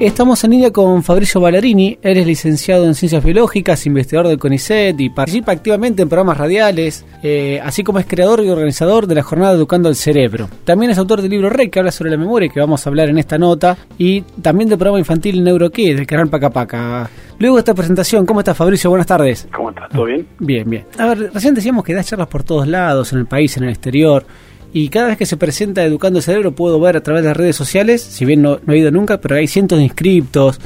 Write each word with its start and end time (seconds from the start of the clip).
Estamos 0.00 0.42
en 0.44 0.52
línea 0.52 0.70
con 0.70 1.02
Fabricio 1.02 1.42
Ballerini, 1.42 1.98
él 2.00 2.16
es 2.16 2.26
licenciado 2.26 2.86
en 2.86 2.94
Ciencias 2.94 3.22
Biológicas, 3.22 3.84
investigador 3.84 4.28
del 4.28 4.38
CONICET 4.38 4.98
y 4.98 5.10
participa 5.10 5.52
activamente 5.52 6.00
en 6.00 6.08
programas 6.08 6.38
radiales, 6.38 7.04
eh, 7.22 7.60
así 7.62 7.84
como 7.84 7.98
es 7.98 8.06
creador 8.06 8.42
y 8.42 8.48
organizador 8.48 9.06
de 9.06 9.16
la 9.16 9.22
jornada 9.22 9.52
Educando 9.52 9.90
el 9.90 9.96
Cerebro. 9.96 10.48
También 10.64 10.90
es 10.90 10.96
autor 10.96 11.20
del 11.20 11.30
libro 11.30 11.50
Rey, 11.50 11.68
que 11.68 11.80
habla 11.80 11.92
sobre 11.92 12.10
la 12.10 12.16
memoria, 12.16 12.48
que 12.48 12.60
vamos 12.60 12.86
a 12.86 12.88
hablar 12.88 13.10
en 13.10 13.18
esta 13.18 13.36
nota, 13.36 13.76
y 13.98 14.22
también 14.40 14.70
del 14.70 14.78
programa 14.78 14.98
infantil 14.98 15.44
NeuroKid, 15.44 15.96
del 15.96 16.06
canal 16.06 16.30
Paca 16.30 16.48
Paca. 16.48 17.10
Luego 17.38 17.56
de 17.56 17.60
esta 17.60 17.74
presentación, 17.74 18.24
¿cómo 18.24 18.40
estás 18.40 18.56
Fabricio? 18.56 18.88
Buenas 18.88 19.06
tardes. 19.06 19.48
¿Cómo 19.54 19.68
estás? 19.68 19.90
¿Todo 19.90 20.06
bien? 20.06 20.26
Bien, 20.38 20.70
bien. 20.70 20.86
A 20.96 21.08
ver, 21.08 21.30
recién 21.34 21.54
decíamos 21.54 21.84
que 21.84 21.92
das 21.92 22.06
charlas 22.06 22.28
por 22.28 22.42
todos 22.42 22.66
lados, 22.66 23.12
en 23.12 23.18
el 23.18 23.26
país, 23.26 23.54
en 23.58 23.64
el 23.64 23.70
exterior. 23.70 24.24
Y 24.72 24.88
cada 24.88 25.08
vez 25.08 25.18
que 25.18 25.26
se 25.26 25.36
presenta 25.36 25.84
Educando 25.84 26.18
el 26.18 26.22
Cerebro 26.22 26.52
puedo 26.52 26.78
ver 26.78 26.96
a 26.96 27.02
través 27.02 27.22
de 27.22 27.28
las 27.28 27.36
redes 27.36 27.56
sociales, 27.56 28.02
si 28.02 28.24
bien 28.24 28.42
no, 28.42 28.60
he 28.68 28.78
ido 28.78 28.90
nunca, 28.90 29.20
pero 29.20 29.36
hay 29.36 29.48
cientos 29.48 29.78
de 29.78 29.84
inscriptos, 29.84 30.60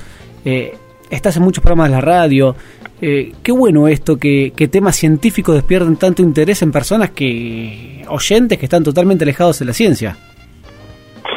eh, 0.45 0.77
estás 1.11 1.37
en 1.37 1.43
muchos 1.43 1.63
programas 1.63 1.89
de 1.89 1.97
la 1.97 2.01
radio. 2.01 2.55
Eh, 3.01 3.33
qué 3.43 3.53
bueno 3.53 3.89
esto, 3.89 4.19
que, 4.19 4.53
temas 4.71 4.97
científicos 4.97 5.55
despierten 5.55 5.97
tanto 5.97 6.23
interés 6.23 6.63
en 6.63 6.71
personas 6.71 7.11
que 7.11 8.05
oyentes 8.09 8.59
que 8.59 8.67
están 8.67 8.85
totalmente 8.85 9.25
alejados 9.25 9.59
de 9.59 9.65
la 9.65 9.73
ciencia. 9.73 10.17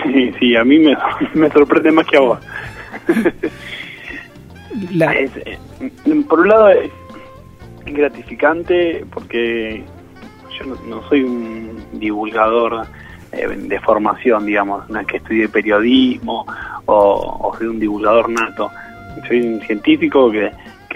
Sí, 0.04 0.32
sí, 0.40 0.56
a 0.56 0.64
mí 0.64 0.80
me, 0.80 0.96
me 1.34 1.50
sorprende 1.50 1.92
más 1.92 2.06
que 2.06 2.18
a 2.18 2.22
vos. 2.22 2.40
Eh, 5.00 5.30
por 6.28 6.42
un 6.42 6.50
lado 6.50 6.70
es 6.70 6.92
gratificante 7.86 9.06
porque 9.12 9.84
yo 10.58 10.66
no, 10.88 11.08
soy 11.08 11.24
un 11.24 11.84
divulgador 11.94 12.86
eh, 13.32 13.48
de 13.48 13.80
formación, 13.80 14.46
digamos, 14.46 14.90
no 14.90 15.00
es 15.00 15.08
que 15.08 15.18
estudie 15.18 15.50
periodismo 15.50 16.46
o, 16.86 17.54
soy 17.58 17.68
un 17.68 17.80
divulgador 17.80 18.30
nato. 18.30 18.72
Soy 19.28 19.42
un 19.42 19.62
científico 19.62 20.32
que, 20.32 20.52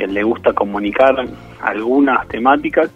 le 0.08 0.23
gusta 0.23 0.52
comunicar 0.53 1.28
algunas 1.62 2.28
temáticas 2.28 2.90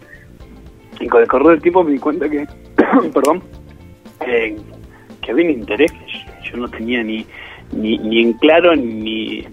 y 0.98 1.06
con 1.06 1.22
el 1.22 1.28
correr 1.28 1.50
del 1.50 1.62
tiempo 1.62 1.84
me 1.84 1.92
di 1.92 2.00
cuenta 2.00 2.28
que, 2.28 2.48
perdón, 3.14 3.44
eh, 4.26 4.56
que 5.20 5.30
había 5.30 5.44
un 5.44 5.52
interés 5.52 5.92
que 5.92 6.50
yo 6.50 6.56
no 6.56 6.66
tenía 6.68 7.04
ni, 7.04 7.24
ni, 7.70 7.96
ni 7.98 8.22
en 8.22 8.32
claro 8.32 8.74
ni, 8.74 9.46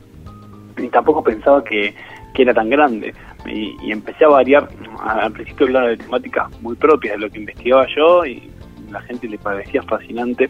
ni 0.77 0.89
tampoco 0.89 1.23
pensaba 1.23 1.63
que, 1.63 1.93
que 2.33 2.41
era 2.41 2.55
tan 2.55 2.71
grande 2.71 3.13
y, 3.45 3.91
empecé 3.91 4.25
a 4.25 4.29
variar. 4.29 4.69
Al 5.01 5.31
principio 5.31 5.67
hablaba 5.67 5.89
de 5.89 5.97
temáticas 5.97 6.61
muy 6.61 6.75
propias 6.75 7.15
de 7.15 7.19
lo 7.19 7.29
que 7.29 7.39
investigaba 7.39 7.85
yo 7.95 8.25
y 8.25 8.49
la 8.91 9.01
gente 9.01 9.27
le 9.27 9.37
parecía 9.37 9.81
fascinante. 9.83 10.49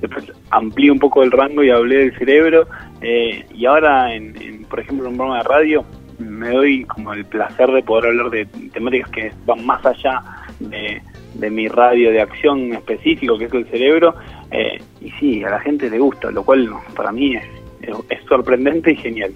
Después 0.00 0.32
amplié 0.50 0.90
un 0.90 0.98
poco 0.98 1.22
el 1.22 1.30
rango 1.30 1.62
y 1.62 1.70
hablé 1.70 1.98
del 1.98 2.18
cerebro. 2.18 2.66
Eh, 3.00 3.44
y 3.54 3.66
ahora, 3.66 4.14
en, 4.14 4.64
por 4.68 4.80
ejemplo, 4.80 5.06
en 5.06 5.12
un 5.12 5.16
programa 5.18 5.42
de 5.42 5.48
radio, 5.48 5.84
me 6.18 6.50
doy 6.50 6.84
como 6.84 7.12
el 7.12 7.24
placer 7.24 7.70
de 7.70 7.82
poder 7.82 8.06
hablar 8.06 8.30
de 8.30 8.46
temáticas 8.72 9.10
que 9.10 9.32
van 9.46 9.64
más 9.64 9.84
allá 9.84 10.22
de, 10.58 11.02
mi 11.50 11.68
radio 11.68 12.10
de 12.10 12.20
acción 12.20 12.72
específico, 12.72 13.36
que 13.38 13.46
es 13.46 13.52
el 13.54 13.66
cerebro. 13.66 14.14
Eh, 14.50 14.78
y 15.00 15.10
sí, 15.12 15.44
a 15.44 15.50
la 15.50 15.60
gente 15.60 15.90
le 15.90 15.98
gusta, 15.98 16.30
lo 16.30 16.44
cual 16.44 16.70
para 16.94 17.12
mí 17.12 17.36
es, 17.36 17.44
es, 17.82 18.24
sorprendente 18.28 18.92
y 18.92 18.96
genial. 18.96 19.32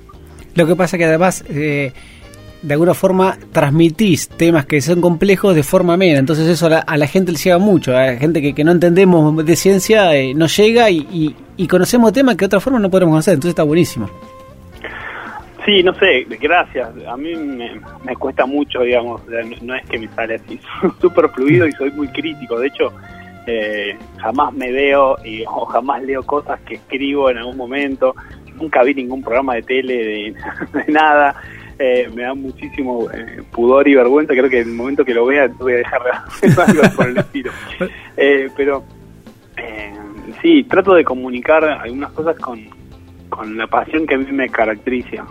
Lo 0.54 0.66
que 0.66 0.76
pasa 0.76 0.96
que 0.96 1.04
además... 1.04 1.44
Eh 1.48 1.92
de 2.64 2.72
alguna 2.72 2.94
forma 2.94 3.36
transmitís 3.52 4.28
temas 4.28 4.64
que 4.64 4.80
son 4.80 5.00
complejos 5.00 5.54
de 5.54 5.62
forma 5.62 5.94
amena. 5.94 6.18
Entonces 6.18 6.48
eso 6.48 6.66
a 6.66 6.96
la, 6.96 7.06
gente 7.06 7.32
le 7.32 7.38
llega 7.38 7.58
mucho. 7.58 7.96
A 7.96 8.06
la 8.06 8.16
gente 8.16 8.40
que, 8.40 8.54
que 8.54 8.64
no 8.64 8.72
entendemos 8.72 9.44
de 9.44 9.56
ciencia 9.56 10.14
eh, 10.16 10.34
nos 10.34 10.56
llega 10.56 10.90
y, 10.90 11.36
y, 11.56 11.66
conocemos 11.68 12.12
temas 12.12 12.36
que 12.36 12.40
de 12.40 12.46
otra 12.46 12.60
forma 12.60 12.78
no 12.78 12.90
podemos 12.90 13.18
hacer. 13.18 13.34
Entonces 13.34 13.50
está 13.50 13.62
buenísimo. 13.62 14.08
Sí, 15.64 15.82
no 15.82 15.94
sé, 15.94 16.26
gracias. 16.40 16.88
A 17.06 17.16
mí 17.16 17.34
me, 17.34 18.16
cuesta 18.16 18.46
mucho, 18.46 18.80
digamos. 18.80 19.22
No, 19.62 19.74
es 19.74 19.86
que 19.88 19.98
me 19.98 20.08
sale 20.08 20.36
así 20.36 20.58
súper 21.00 21.28
fluido 21.30 21.66
y 21.66 21.72
soy 21.72 21.90
muy 21.90 22.08
crítico. 22.08 22.58
De 22.58 22.68
hecho, 22.68 22.92
eh, 23.46 23.96
jamás 24.18 24.54
me 24.54 24.72
veo 24.72 25.16
y, 25.22 25.44
o 25.46 25.66
jamás 25.66 26.02
leo 26.02 26.22
cosas 26.22 26.60
que 26.62 26.74
escribo 26.74 27.30
en 27.30 27.38
algún 27.38 27.56
momento. 27.56 28.14
Nunca 28.56 28.82
vi 28.82 28.94
ningún 28.94 29.22
programa 29.22 29.54
de 29.54 29.62
tele 29.62 29.94
de 30.04 30.34
nada. 30.92 31.34
Eh, 31.78 32.08
me 32.14 32.22
da 32.22 32.34
muchísimo 32.34 33.10
eh, 33.10 33.42
pudor 33.50 33.86
y 33.88 33.94
vergüenza. 33.94 34.32
Creo 34.32 34.48
que 34.48 34.60
en 34.60 34.68
el 34.68 34.74
momento 34.74 35.04
que 35.04 35.14
lo 35.14 35.26
vea 35.26 35.48
voy 35.58 35.74
a 35.74 35.76
dejar 35.76 36.02
de 36.02 36.62
algo 36.62 36.82
por 36.96 37.08
el 37.08 37.18
estilo. 37.18 37.50
Eh, 38.16 38.48
pero 38.56 38.84
sí, 40.40 40.64
trato 40.64 40.94
de 40.94 41.04
comunicar 41.04 41.64
algunas 41.64 42.12
cosas 42.12 42.38
con, 42.38 42.60
con 43.28 43.56
la 43.56 43.66
pasión 43.66 44.06
que 44.06 44.14
a 44.14 44.18
mí 44.18 44.26
me 44.30 44.48
caracteriza. 44.48 45.26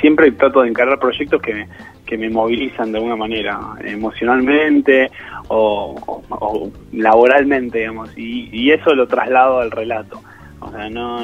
Siempre 0.00 0.32
trato 0.32 0.62
de 0.62 0.70
encarar 0.70 0.98
proyectos 0.98 1.40
que 1.42 1.54
me, 1.54 1.68
que 2.06 2.16
me 2.16 2.30
movilizan 2.30 2.92
de 2.92 2.98
alguna 2.98 3.16
manera, 3.16 3.58
emocionalmente 3.84 5.10
o, 5.48 6.22
laboralmente, 6.92 7.80
digamos, 7.80 8.16
y, 8.16 8.48
y, 8.52 8.70
eso 8.70 8.94
lo 8.94 9.06
traslado 9.06 9.60
al 9.60 9.70
relato. 9.70 10.22
O 10.60 10.70
sea, 10.70 10.88
no, 10.88 11.20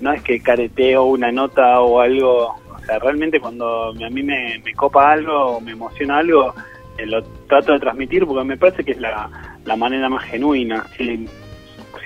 no 0.00 0.12
es 0.12 0.22
que 0.22 0.40
careteo 0.40 1.04
una 1.04 1.30
nota 1.30 1.80
o 1.80 2.00
algo 2.00 2.54
realmente 2.98 3.40
cuando 3.40 3.90
a 3.90 4.10
mí 4.10 4.22
me, 4.22 4.62
copa 4.76 5.12
algo 5.12 5.60
me 5.60 5.72
emociona 5.72 6.18
algo, 6.18 6.54
eh, 6.98 7.06
lo 7.06 7.22
trato 7.48 7.72
de 7.72 7.80
transmitir 7.80 8.26
porque 8.26 8.44
me 8.44 8.56
parece 8.56 8.84
que 8.84 8.92
es 8.92 9.00
la, 9.00 9.28
manera 9.76 10.08
más 10.08 10.24
genuina. 10.24 10.84
Si, 10.96 11.26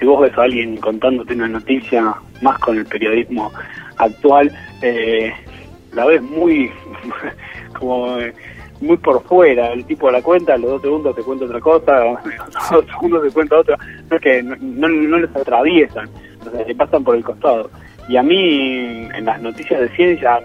vos 0.05 0.21
ves 0.21 0.37
a 0.37 0.43
alguien 0.43 0.77
contándote 0.77 1.33
una 1.33 1.49
noticia, 1.49 2.15
más 2.43 2.59
con 2.59 2.77
el 2.77 2.85
periodismo 2.85 3.51
actual, 3.97 4.53
eh, 4.83 5.33
la 5.93 6.05
ves 6.05 6.21
muy 6.21 6.71
como 7.79 8.19
muy 8.81 8.97
por 8.99 9.23
fuera, 9.25 9.73
el 9.73 9.85
tipo 9.85 10.07
de 10.07 10.13
la 10.13 10.23
cuenta, 10.23 10.57
los 10.57 10.71
dos 10.73 10.83
segundos 10.83 11.17
te 11.17 11.23
cuenta 11.23 11.45
otra 11.47 11.61
cosa, 11.61 12.05
los 12.05 12.71
dos 12.71 12.87
segundos 12.87 13.23
te 13.23 13.31
cuenta 13.31 13.59
otra, 13.59 13.79
no 14.11 14.17
es 14.17 14.23
que 14.23 14.43
no, 14.43 14.89
no, 14.89 15.19
les 15.19 15.35
atraviesan, 15.35 16.09
o 16.47 16.51
sea, 16.51 16.65
le 16.65 16.75
pasan 16.75 17.05
por 17.05 17.17
el 17.17 17.25
costado. 17.25 17.71
Y 18.09 18.17
a 18.17 18.23
mí, 18.23 19.09
en 19.15 19.25
las 19.25 19.41
noticias 19.41 19.81
de 19.81 19.89
ciencia, 19.97 20.41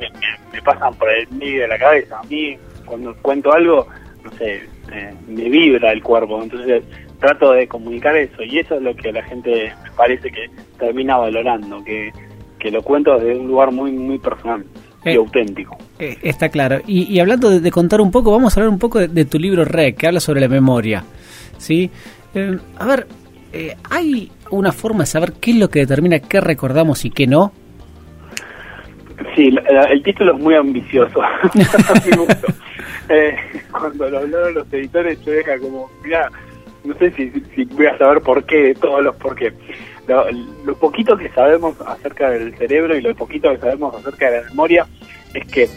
me, 0.52 0.62
pasan 0.62 0.94
por 0.96 1.10
el 1.10 1.28
medio 1.30 1.64
de 1.64 1.68
la 1.68 1.78
cabeza. 1.78 2.20
A 2.20 2.24
mí, 2.24 2.58
cuando 2.86 3.16
cuento 3.22 3.52
algo, 3.52 3.88
no 4.24 4.32
sé, 4.32 4.62
me 5.28 5.50
vibra 5.50 5.92
el 5.92 6.02
cuerpo. 6.02 6.42
Entonces, 6.42 6.84
trato 7.20 7.52
de 7.52 7.68
comunicar 7.68 8.16
eso. 8.16 8.44
Y 8.44 8.60
eso 8.60 8.76
es 8.76 8.82
lo 8.82 8.96
que 8.96 9.12
la 9.12 9.24
gente 9.24 9.74
me 9.84 9.92
parece 9.92 10.32
que 10.32 10.50
termina 10.78 11.18
valorando, 11.18 11.84
que, 11.84 12.12
que 12.58 12.72
lo 12.72 12.82
cuento 12.82 13.18
desde 13.18 13.40
un 13.40 13.48
lugar 13.48 13.72
muy, 13.72 13.92
muy 13.92 14.18
personal. 14.18 14.66
y 15.06 15.10
eh, 15.10 15.16
auténtico. 15.16 15.78
Eh, 16.00 16.18
está 16.24 16.50
claro. 16.50 16.80
Y, 16.88 17.20
hablando 17.20 17.60
de, 17.60 17.72
contar 17.72 18.02
un 18.02 18.12
poco, 18.12 18.32
vamos 18.32 18.56
a 18.56 18.60
hablar 18.60 18.74
un 18.74 18.80
poco 18.80 19.00
de, 19.00 19.26
tu 19.26 19.38
libro 19.38 19.66
REC, 19.66 19.98
que 19.98 20.08
habla 20.08 20.20
sobre 20.20 20.42
la 20.42 20.48
memoria. 20.48 21.04
¿sí? 21.58 21.90
Eh, 22.34 22.58
a 22.78 22.86
ver, 22.86 23.08
eh, 23.52 23.76
¿hay 23.90 24.32
una 24.52 24.72
forma 24.72 25.02
de 25.02 25.06
saber 25.08 25.34
qué 25.40 25.52
es 25.52 25.58
lo 25.58 25.70
que 25.70 25.80
determina 25.80 26.20
qué 26.20 26.42
recordamos 26.42 27.06
y 27.06 27.10
qué 27.10 27.28
no? 27.28 27.52
Sí, 29.36 29.54
el 29.90 30.04
título 30.04 30.36
es 30.36 30.42
muy 30.42 30.56
ambicioso. 30.56 31.22
eh, 33.10 33.36
cuando 33.72 34.10
lo 34.10 34.20
hablaron 34.20 34.54
los 34.54 34.74
editores, 34.74 35.20
yo 35.26 35.32
deja 35.32 35.58
como, 35.60 35.90
mira, 36.04 36.30
no 36.84 36.94
sé 36.96 37.12
si, 37.12 37.66
voy 37.66 37.88
a 37.88 37.98
saber 37.98 38.22
por 38.22 38.44
qué, 38.46 38.74
todos 38.80 39.04
los 39.04 39.16
por 39.16 39.36
qué. 39.36 39.54
Lo, 40.66 40.76
poquito 40.76 41.16
que 41.18 41.30
sabemos 41.30 41.80
acerca 41.82 42.32
del 42.32 42.56
cerebro 42.58 42.98
y 42.98 43.02
lo 43.02 43.14
poquito 43.14 43.52
que 43.52 43.58
sabemos 43.58 43.96
acerca 43.96 44.32
de 44.32 44.42
la 44.42 44.50
memoria 44.50 44.88
es 45.34 45.46
que 45.48 45.70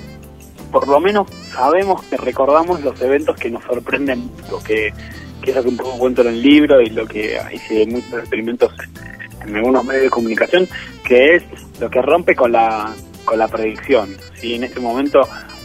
por 0.71 0.89
lo 0.89 1.01
menos 1.01 1.29
sabemos 1.53 2.03
que 2.05 2.17
recordamos 2.17 2.83
los 2.83 3.01
eventos 3.03 3.37
que 3.37 3.51
nos 3.51 3.63
sorprenden, 3.65 4.31
lo 4.51 4.59
que 4.63 4.91
que 5.43 5.51
es 5.51 5.57
lo 5.57 5.63
que 5.63 5.69
un 5.69 5.77
poco 5.77 5.99
cuento 5.99 6.23
en 6.23 6.29
el 6.29 6.43
libro 6.43 6.81
y 6.81 6.91
lo 6.91 7.07
que 7.07 7.39
hice 7.53 7.87
muchos 7.87 8.15
experimentos 8.15 8.73
en, 9.45 9.57
algunos 9.57 9.85
medios 9.85 10.05
de 10.05 10.11
comunicación, 10.11 10.69
que 11.05 11.37
es 11.37 11.43
lo 11.81 11.91
que 11.91 12.01
rompe 12.01 12.35
con 12.35 12.53
la, 12.53 12.95
con 13.25 13.39
la 13.39 13.49
predicción. 13.49 14.17
Si 14.35 14.55
en 14.55 14.65
este 14.65 14.81
momento 14.81 15.21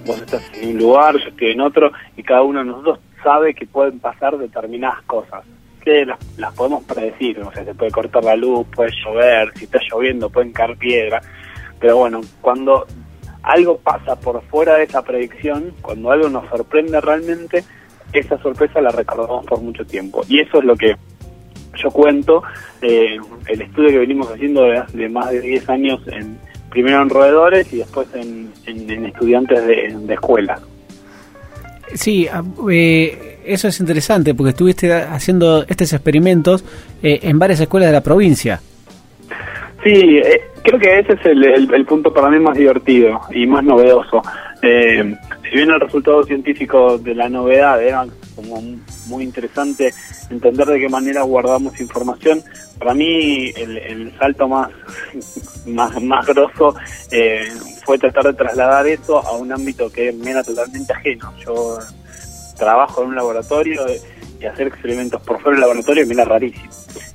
vos 0.05 0.19
estás 0.19 0.41
en 0.59 0.69
un 0.71 0.77
lugar, 0.79 1.15
yo 1.17 1.29
estoy 1.29 1.51
en 1.51 1.61
otro, 1.61 1.91
y 2.15 2.23
cada 2.23 2.41
uno 2.41 2.59
de 2.59 2.65
nosotros 2.65 2.99
sabe 3.23 3.53
que 3.53 3.67
pueden 3.67 3.99
pasar 3.99 4.37
determinadas 4.37 5.03
cosas, 5.03 5.43
que 5.83 6.05
las, 6.05 6.17
las 6.37 6.53
podemos 6.55 6.83
predecir, 6.85 7.39
o 7.39 7.51
sea, 7.53 7.63
se 7.63 7.75
puede 7.75 7.91
cortar 7.91 8.23
la 8.23 8.35
luz, 8.35 8.65
puede 8.75 8.91
llover, 9.05 9.51
si 9.55 9.65
está 9.65 9.79
lloviendo 9.91 10.29
pueden 10.29 10.51
caer 10.51 10.75
piedra, 10.77 11.21
pero 11.79 11.97
bueno, 11.97 12.21
cuando 12.41 12.85
algo 13.43 13.77
pasa 13.77 14.19
por 14.19 14.41
fuera 14.43 14.75
de 14.75 14.83
esa 14.83 15.03
predicción, 15.03 15.73
cuando 15.81 16.11
algo 16.11 16.29
nos 16.29 16.49
sorprende 16.49 16.99
realmente, 16.99 17.63
esa 18.13 18.37
sorpresa 18.39 18.81
la 18.81 18.89
recordamos 18.89 19.45
por 19.45 19.61
mucho 19.61 19.85
tiempo. 19.85 20.23
Y 20.27 20.39
eso 20.39 20.59
es 20.59 20.65
lo 20.65 20.75
que 20.75 20.95
yo 21.77 21.91
cuento, 21.91 22.43
eh, 22.81 23.17
el 23.47 23.61
estudio 23.61 23.89
que 23.89 23.99
venimos 23.99 24.31
haciendo 24.31 24.63
de, 24.63 25.09
más 25.09 25.31
de 25.31 25.41
10 25.41 25.69
años, 25.69 26.01
en 26.07 26.37
primero 26.69 27.01
en 27.01 27.09
roedores 27.09 27.71
y 27.71 27.77
después 27.77 28.07
en, 28.15 28.51
estudiantes 29.05 29.65
de, 29.65 30.13
escuela. 30.13 30.59
Sí, 31.93 32.27
ah, 32.31 32.43
eh, 32.69 33.39
eso 33.45 33.67
es 33.67 33.79
interesante 33.79 34.33
porque 34.33 34.49
estuviste 34.49 34.91
haciendo 34.93 35.63
estos 35.67 35.93
experimentos 35.93 36.65
eh, 37.01 37.19
en 37.23 37.39
varias 37.39 37.59
escuelas 37.61 37.89
de 37.89 37.93
la 37.93 38.01
provincia. 38.01 38.59
Sí, 39.83 40.21
creo 40.63 40.79
que 40.79 40.99
ese 40.99 41.13
es 41.13 41.25
el, 41.25 41.85
punto 41.85 42.13
para 42.13 42.29
mí 42.29 42.39
más 42.39 42.57
divertido 42.57 43.21
y 43.31 43.45
más 43.47 43.63
novedoso. 43.63 44.21
Eh, 44.61 45.15
si 45.49 45.55
bien 45.55 45.71
el 45.71 45.79
resultado 45.79 46.23
científico 46.23 46.97
de 46.97 47.15
la 47.15 47.29
novedad 47.29 47.81
era 47.81 48.05
como 48.35 48.61
muy 49.07 49.23
interesante 49.23 49.93
entender 50.29 50.67
de 50.67 50.79
qué 50.79 50.89
manera 50.89 51.21
guardamos 51.23 51.79
información, 51.79 52.43
para 52.77 52.93
mí 52.93 53.51
el, 53.55 54.13
salto 54.19 54.47
más, 54.47 54.69
más, 55.65 56.01
más 56.01 56.25
grosso 56.25 56.75
eh, 57.11 57.51
fue 57.83 57.97
tratar 57.97 58.25
de 58.25 58.33
trasladar 58.33 58.87
eso 58.87 59.25
a 59.25 59.33
un 59.37 59.51
ámbito 59.51 59.91
que 59.91 60.11
me 60.11 60.31
era 60.31 60.43
totalmente 60.43 60.93
ajeno. 60.93 61.33
Yo 61.39 61.79
trabajo 62.57 63.03
en 63.03 63.09
un 63.09 63.15
laboratorio 63.15 63.85
y 64.39 64.45
hacer 64.45 64.67
experimentos 64.67 65.21
por 65.21 65.39
fuera 65.41 65.51
del 65.51 65.61
laboratorio 65.61 66.05
me 66.05 66.13
era 66.13 66.25
rarísimo. 66.25 66.69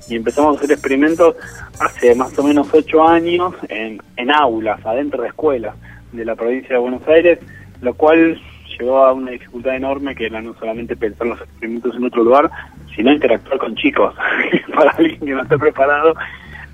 Y 0.09 0.15
empezamos 0.15 0.55
a 0.55 0.57
hacer 0.57 0.71
experimentos 0.71 1.35
hace 1.79 2.15
más 2.15 2.37
o 2.37 2.43
menos 2.43 2.67
ocho 2.73 3.07
años 3.07 3.53
en, 3.69 4.01
en 4.17 4.31
aulas, 4.31 4.85
adentro 4.85 5.21
de 5.21 5.29
escuelas 5.29 5.75
de 6.11 6.25
la 6.25 6.35
provincia 6.35 6.75
de 6.75 6.81
Buenos 6.81 7.07
Aires, 7.07 7.39
lo 7.83 7.93
cual 7.93 8.41
llevó 8.79 9.05
a 9.05 9.13
una 9.13 9.31
dificultad 9.31 9.75
enorme 9.75 10.15
que 10.15 10.25
era 10.27 10.41
no 10.41 10.53
solamente 10.55 10.95
pensar 10.95 11.27
los 11.27 11.41
experimentos 11.41 11.95
en 11.95 12.05
otro 12.05 12.23
lugar, 12.23 12.49
sino 12.95 13.11
interactuar 13.11 13.59
con 13.59 13.75
chicos, 13.75 14.15
para 14.75 14.91
alguien 14.91 15.19
que 15.19 15.31
no 15.31 15.43
esté 15.43 15.57
preparado. 15.57 16.15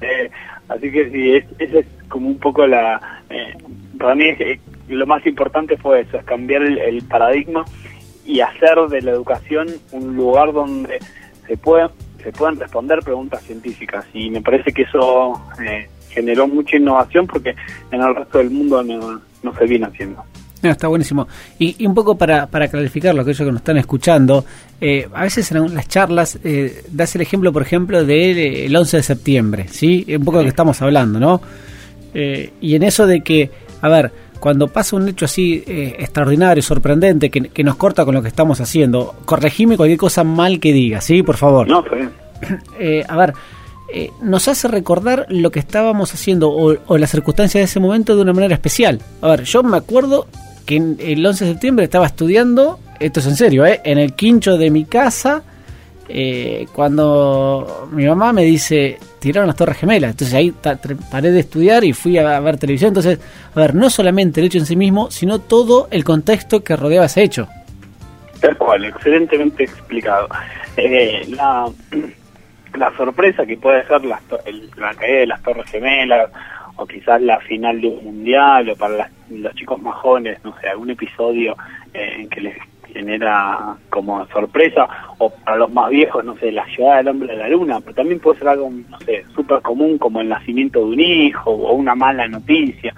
Eh, 0.01 0.29
así 0.69 0.91
que 0.91 1.09
sí, 1.09 1.35
es, 1.35 1.45
esa 1.59 1.79
es 1.79 1.87
como 2.07 2.27
un 2.27 2.39
poco 2.39 2.65
la... 2.67 3.21
Eh, 3.29 3.53
para 3.97 4.15
mí 4.15 4.25
eh, 4.25 4.59
lo 4.87 5.05
más 5.05 5.25
importante 5.25 5.77
fue 5.77 6.01
eso, 6.01 6.17
es 6.17 6.25
cambiar 6.25 6.61
el, 6.61 7.03
paradigma 7.03 7.65
y 8.25 8.39
hacer 8.39 8.77
de 8.89 9.01
la 9.01 9.11
educación 9.11 9.67
un 9.91 10.15
lugar 10.15 10.53
donde 10.53 10.99
se 11.47 11.57
se 12.23 12.31
puedan 12.33 12.59
responder 12.59 12.99
preguntas 12.99 13.41
científicas 13.43 14.05
y 14.13 14.29
me 14.29 14.41
parece 14.41 14.71
que 14.73 14.83
eso 14.83 15.41
generó 16.09 16.47
mucha 16.47 16.75
innovación 16.75 17.27
porque 17.27 17.55
en 17.91 18.01
el 18.01 18.15
resto 18.15 18.39
del 18.39 18.49
mundo 18.49 18.83
no, 18.83 19.21
no 19.41 19.55
se 19.55 19.65
viene 19.65 19.85
haciendo. 19.85 20.23
No, 20.61 20.71
está 20.71 20.87
buenísimo. 20.87 21.27
Y, 21.57 21.85
un 21.85 21.93
poco 21.93 22.17
para, 22.17 22.47
para 22.47 22.67
clarificar 22.67 23.15
lo 23.15 23.23
que 23.23 23.31
ellos 23.31 23.45
que 23.45 23.51
nos 23.51 23.61
están 23.61 23.77
escuchando, 23.77 24.45
eh, 24.81 25.07
a 25.13 25.23
veces 25.23 25.51
en 25.51 25.73
las 25.73 25.87
charlas 25.87 26.37
eh, 26.43 26.83
das 26.91 27.15
el 27.15 27.21
ejemplo, 27.21 27.53
por 27.53 27.61
ejemplo, 27.61 28.03
del 28.03 28.75
11 28.75 28.97
de 28.97 29.03
septiembre, 29.03 29.65
¿sí? 29.69 30.05
Un 30.09 30.25
poco 30.25 30.37
de 30.37 30.43
lo 30.43 30.47
que 30.47 30.51
estamos 30.51 30.81
hablando, 30.81 31.19
¿no? 31.19 31.41
Eh, 32.13 32.53
y 32.59 32.75
en 32.75 32.83
eso 32.83 33.07
de 33.07 33.21
que, 33.21 33.49
a 33.81 33.87
ver, 33.87 34.11
cuando 34.39 34.67
pasa 34.67 34.95
un 34.95 35.07
hecho 35.07 35.25
así 35.25 35.63
eh, 35.65 35.95
extraordinario, 35.99 36.61
sorprendente, 36.63 37.29
que, 37.29 37.49
que, 37.49 37.63
nos 37.63 37.75
corta 37.75 38.05
con 38.05 38.15
lo 38.15 38.21
que 38.21 38.29
estamos 38.29 38.59
haciendo, 38.59 39.15
corregime 39.25 39.77
cualquier 39.77 39.99
cosa 39.99 40.23
mal 40.23 40.59
que 40.59 40.73
diga, 40.73 41.01
¿sí? 41.01 41.23
Por 41.23 41.37
favor. 41.37 41.67
No, 41.67 41.83
está 41.83 41.95
bien. 41.95 42.11
a 43.07 43.15
ver, 43.17 43.33
eh, 43.91 44.11
nos 44.21 44.47
hace 44.47 44.67
recordar 44.67 45.25
lo 45.29 45.49
que 45.49 45.59
estábamos 45.59 46.13
haciendo 46.13 46.49
o, 46.51 46.77
o 46.85 46.97
las 46.97 47.09
circunstancias 47.09 47.59
de 47.59 47.65
ese 47.65 47.79
momento 47.79 48.15
de 48.15 48.21
una 48.21 48.33
manera 48.33 48.53
especial. 48.53 49.01
A 49.21 49.29
ver, 49.29 49.43
yo 49.45 49.63
me 49.63 49.77
acuerdo 49.77 50.27
que 50.69 50.75
el 50.77 51.25
11 51.25 51.45
de 51.45 51.51
septiembre 51.53 51.85
estaba 51.85 52.05
estudiando, 52.05 52.79
esto 52.99 53.21
es 53.21 53.25
en 53.25 53.35
serio, 53.35 53.65
¿eh? 53.65 53.81
en 53.83 53.97
el 53.97 54.13
quincho 54.13 54.55
de 54.55 54.69
mi 54.69 54.85
casa, 54.85 55.41
eh, 56.07 56.67
cuando 56.73 57.89
mi 57.91 58.05
mamá 58.05 58.33
me 58.33 58.43
dice, 58.43 58.99
tiraron 59.19 59.47
las 59.47 59.55
torres 59.55 59.77
gemelas. 59.77 60.11
Entonces 60.11 60.35
ahí 60.35 60.53
paré 61.09 61.31
de 61.31 61.39
estudiar 61.39 61.83
y 61.83 61.93
fui 61.93 62.19
a 62.19 62.39
ver 62.39 62.57
televisión. 62.57 62.89
Entonces, 62.89 63.19
a 63.55 63.59
ver, 63.59 63.73
no 63.73 63.89
solamente 63.89 64.41
el 64.41 64.45
hecho 64.45 64.59
en 64.59 64.67
sí 64.67 64.75
mismo, 64.75 65.09
sino 65.09 65.39
todo 65.39 65.87
el 65.89 66.03
contexto 66.03 66.63
que 66.63 66.75
rodeaba 66.75 67.07
ese 67.07 67.23
hecho. 67.23 67.47
Tal 68.39 68.55
cual, 68.55 68.85
excelentemente 68.85 69.63
explicado. 69.63 70.27
Eh, 70.77 71.25
la, 71.29 71.67
sorpresa 72.95 73.43
que 73.43 73.57
puede 73.57 73.87
ser 73.87 74.05
la, 74.05 74.21
la 74.77 74.93
caída 74.93 75.19
de 75.21 75.25
las 75.25 75.41
torres 75.41 75.67
gemelas 75.71 76.29
o 76.79 76.87
quizás 76.87 77.21
la 77.21 77.39
final 77.41 77.81
de 77.81 77.87
un 77.87 78.03
mundial 78.03 78.69
o 78.69 78.75
para 78.75 79.09
los 79.29 79.55
chicos 79.55 79.81
más 79.81 79.95
jóvenes, 79.95 80.39
no 80.43 80.55
sé, 80.59 80.69
algún 80.69 80.89
episodio 80.89 81.55
eh, 81.93 82.27
que 82.31 82.41
les 82.41 82.57
genera 82.93 83.75
como 83.89 84.25
sorpresa 84.27 84.87
o 85.17 85.29
para 85.29 85.57
los 85.57 85.71
más 85.71 85.89
viejos, 85.89 86.23
no 86.23 86.35
sé, 86.37 86.51
la 86.51 86.65
llegada 86.65 86.97
del 86.97 87.09
hombre 87.09 87.33
a 87.33 87.35
la 87.35 87.49
luna, 87.49 87.79
pero 87.81 87.95
también 87.95 88.19
puede 88.19 88.39
ser 88.39 88.47
algo, 88.47 88.69
no 88.69 88.99
sé, 89.01 89.25
súper 89.35 89.61
común 89.61 89.97
como 89.97 90.21
el 90.21 90.29
nacimiento 90.29 90.79
de 90.79 90.85
un 90.85 90.99
hijo 90.99 91.51
o 91.51 91.73
una 91.73 91.95
mala 91.95 92.27
noticia. 92.27 92.93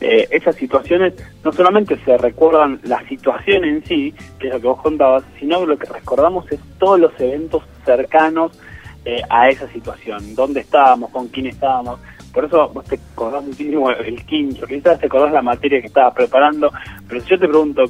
Eh, 0.00 0.26
esas 0.30 0.56
situaciones 0.56 1.14
no 1.44 1.52
solamente 1.52 1.96
se 1.98 2.16
recuerdan 2.16 2.80
la 2.84 3.06
situación 3.06 3.64
en 3.64 3.84
sí, 3.84 4.14
que 4.38 4.48
es 4.48 4.54
lo 4.54 4.60
que 4.60 4.66
vos 4.66 4.82
contabas, 4.82 5.24
sino 5.38 5.64
lo 5.64 5.78
que 5.78 5.86
recordamos 5.86 6.50
es 6.50 6.58
todos 6.78 6.98
los 6.98 7.20
eventos 7.20 7.62
cercanos 7.84 8.58
eh, 9.04 9.22
a 9.28 9.48
esa 9.48 9.68
situación, 9.68 10.34
dónde 10.34 10.60
estábamos, 10.60 11.10
con 11.10 11.28
quién 11.28 11.46
estábamos, 11.46 12.00
por 12.32 12.44
eso 12.44 12.68
vos 12.68 12.84
te 12.84 12.98
acordás 13.12 13.44
muchísimo 13.44 13.90
el 13.90 14.24
quinto, 14.24 14.66
quizás 14.66 15.00
te 15.00 15.06
acordás 15.06 15.32
la 15.32 15.42
materia 15.42 15.80
que 15.80 15.88
estabas 15.88 16.14
preparando, 16.14 16.70
pero 17.08 17.20
si 17.20 17.30
yo 17.30 17.38
te 17.38 17.48
pregunto, 17.48 17.84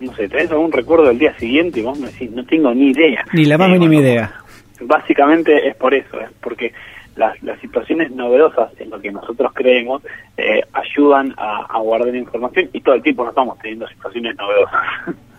no 0.00 0.14
sé, 0.14 0.28
¿tenés 0.28 0.50
algún 0.50 0.72
recuerdo 0.72 1.06
del 1.06 1.18
día 1.18 1.36
siguiente? 1.38 1.80
Y 1.80 1.82
vos 1.82 1.98
me 1.98 2.08
decís, 2.08 2.30
no 2.30 2.44
tengo 2.44 2.72
ni 2.74 2.90
idea. 2.90 3.24
Ni 3.32 3.44
la 3.44 3.58
más 3.58 3.68
eh, 3.68 3.72
mínima 3.72 3.96
idea. 3.96 4.32
Básicamente 4.80 5.68
es 5.68 5.76
por 5.76 5.94
eso, 5.94 6.20
es 6.20 6.30
porque 6.40 6.72
las, 7.16 7.40
las 7.42 7.60
situaciones 7.60 8.10
novedosas 8.10 8.70
en 8.78 8.90
lo 8.90 9.00
que 9.00 9.12
nosotros 9.12 9.52
creemos 9.54 10.02
eh, 10.36 10.62
ayudan 10.72 11.34
a, 11.36 11.78
guardar 11.78 12.14
información 12.14 12.70
y 12.72 12.80
todo 12.80 12.94
el 12.94 13.02
tiempo 13.02 13.24
no 13.24 13.30
estamos 13.30 13.58
teniendo 13.58 13.86
situaciones 13.88 14.36
novedosas. 14.36 14.80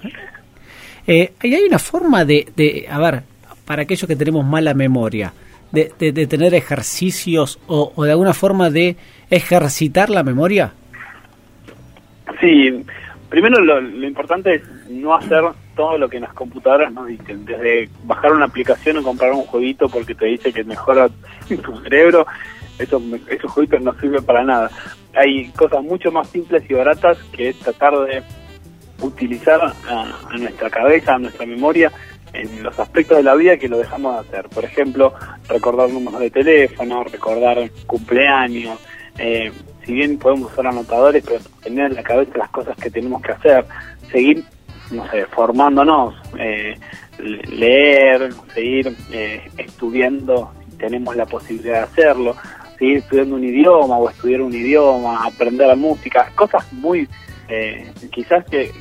eh, 1.07 1.33
hay 1.41 1.65
una 1.67 1.79
forma 1.79 2.23
de, 2.23 2.47
de, 2.55 2.85
a 2.89 2.99
ver, 2.99 3.23
para 3.65 3.83
aquellos 3.83 4.07
que 4.07 4.15
tenemos 4.15 4.45
mala 4.45 4.73
memoria, 4.73 5.33
de, 5.71 6.27
tener 6.27 6.53
ejercicios 6.53 7.59
o, 7.67 7.91
de 8.03 8.11
alguna 8.11 8.33
forma 8.33 8.69
de 8.69 8.95
ejercitar 9.29 10.09
la 10.09 10.23
memoria? 10.23 10.71
Sí, 12.39 12.85
primero 13.29 13.59
lo, 13.61 13.79
importante 14.05 14.55
es 14.55 14.63
no 14.89 15.15
hacer 15.15 15.43
todo 15.75 15.97
lo 15.97 16.07
que 16.07 16.19
las 16.19 16.33
computadoras 16.33 16.93
nos 16.93 17.07
dicen, 17.07 17.45
desde 17.45 17.89
bajar 18.03 18.31
una 18.31 18.45
aplicación 18.45 18.97
o 18.97 19.03
comprar 19.03 19.33
un 19.33 19.41
jueguito 19.41 19.89
porque 19.89 20.15
te 20.15 20.27
dice 20.27 20.53
que 20.53 20.63
mejora 20.63 21.09
tu 21.47 21.81
cerebro, 21.81 22.25
esos, 22.79 23.01
esos 23.29 23.51
jueguitos 23.51 23.81
no 23.81 23.93
sirven 23.99 24.23
para 24.23 24.43
nada. 24.43 24.69
Hay 25.13 25.49
cosas 25.49 25.81
mucho 25.83 26.11
más 26.11 26.29
simples 26.29 26.63
y 26.69 26.73
baratas 26.73 27.17
que 27.31 27.53
tratar 27.53 27.93
de 28.05 28.23
utilizar 29.01 29.59
a 29.89 30.37
nuestra 30.37 30.69
cabeza, 30.69 31.15
a 31.15 31.19
nuestra 31.19 31.45
memoria, 31.45 31.91
en 32.41 32.63
los 32.63 32.77
aspectos 32.79 33.17
de 33.17 33.23
la 33.23 33.35
vida 33.35 33.57
que 33.57 33.67
lo 33.67 33.77
dejamos 33.77 34.13
de 34.13 34.19
hacer. 34.27 34.49
Por 34.49 34.65
ejemplo, 34.65 35.13
recordar 35.47 35.89
números 35.89 36.19
de 36.19 36.29
teléfono, 36.29 37.03
recordar 37.03 37.69
cumpleaños. 37.85 38.79
Eh, 39.17 39.51
si 39.85 39.93
bien 39.93 40.17
podemos 40.17 40.51
usar 40.51 40.67
anotadores, 40.67 41.23
pero 41.25 41.39
tener 41.61 41.91
en 41.91 41.95
la 41.95 42.03
cabeza 42.03 42.37
las 42.37 42.49
cosas 42.49 42.75
que 42.77 42.89
tenemos 42.89 43.21
que 43.21 43.31
hacer, 43.31 43.65
seguir, 44.11 44.43
no 44.91 45.09
sé, 45.11 45.25
formándonos, 45.27 46.15
eh, 46.39 46.77
leer, 47.19 48.33
seguir 48.53 48.95
eh, 49.11 49.49
estudiando, 49.57 50.51
si 50.69 50.77
tenemos 50.77 51.15
la 51.15 51.25
posibilidad 51.25 51.75
de 51.75 51.83
hacerlo, 51.83 52.35
seguir 52.77 52.97
estudiando 52.97 53.35
un 53.35 53.43
idioma 53.43 53.97
o 53.97 54.09
estudiar 54.09 54.41
un 54.41 54.53
idioma, 54.53 55.25
aprender 55.25 55.75
música, 55.77 56.31
cosas 56.35 56.71
muy, 56.73 57.07
quizás 58.11 58.43
que 58.45 58.71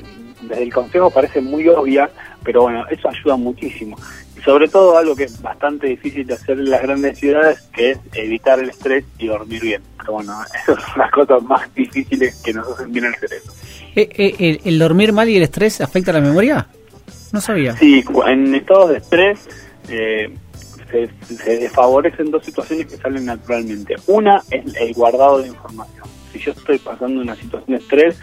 desde 0.48 0.62
el 0.62 0.72
consejo 0.72 1.10
parece 1.10 1.40
muy 1.40 1.68
obvia, 1.68 2.10
pero 2.42 2.62
bueno, 2.62 2.84
eso 2.90 3.08
ayuda 3.08 3.36
muchísimo. 3.36 3.96
Y 4.36 4.40
sobre 4.42 4.68
todo 4.68 4.96
algo 4.96 5.16
que 5.16 5.24
es 5.24 5.40
bastante 5.40 5.86
difícil 5.88 6.26
de 6.26 6.34
hacer 6.34 6.58
en 6.58 6.70
las 6.70 6.82
grandes 6.82 7.18
ciudades, 7.18 7.60
que 7.72 7.92
es 7.92 7.98
evitar 8.12 8.58
el 8.58 8.70
estrés 8.70 9.04
y 9.18 9.26
dormir 9.26 9.62
bien. 9.62 9.82
Pero 9.98 10.14
bueno, 10.14 10.38
esas 10.62 10.82
son 10.82 10.98
las 10.98 11.10
cosas 11.10 11.42
más 11.42 11.74
difíciles 11.74 12.34
que 12.44 12.52
nos 12.52 12.68
hacen 12.68 12.92
bien 12.92 13.06
el 13.06 13.14
cerebro. 13.14 13.52
Eh, 13.96 14.08
eh, 14.16 14.60
el, 14.64 14.78
dormir 14.78 15.12
mal 15.12 15.28
y 15.28 15.36
el 15.36 15.42
estrés 15.42 15.80
afecta 15.80 16.10
a 16.10 16.14
la 16.14 16.20
memoria? 16.20 16.66
No 17.32 17.40
sabía. 17.40 17.76
Sí, 17.76 18.04
en 18.26 18.54
estados 18.54 18.90
de 18.90 18.96
estrés 18.98 19.48
eh, 19.88 20.34
se, 20.90 21.08
se 21.36 21.58
desfavorecen 21.58 22.30
dos 22.30 22.44
situaciones 22.44 22.86
que 22.86 22.96
salen 22.96 23.24
naturalmente. 23.24 23.94
Una 24.06 24.42
es 24.50 24.74
el 24.76 24.92
guardado 24.94 25.42
de 25.42 25.48
información. 25.48 26.04
Si 26.32 26.40
yo 26.40 26.52
estoy 26.52 26.78
pasando 26.78 27.20
una 27.20 27.36
situación 27.36 27.76
de 27.78 27.82
estrés, 27.82 28.16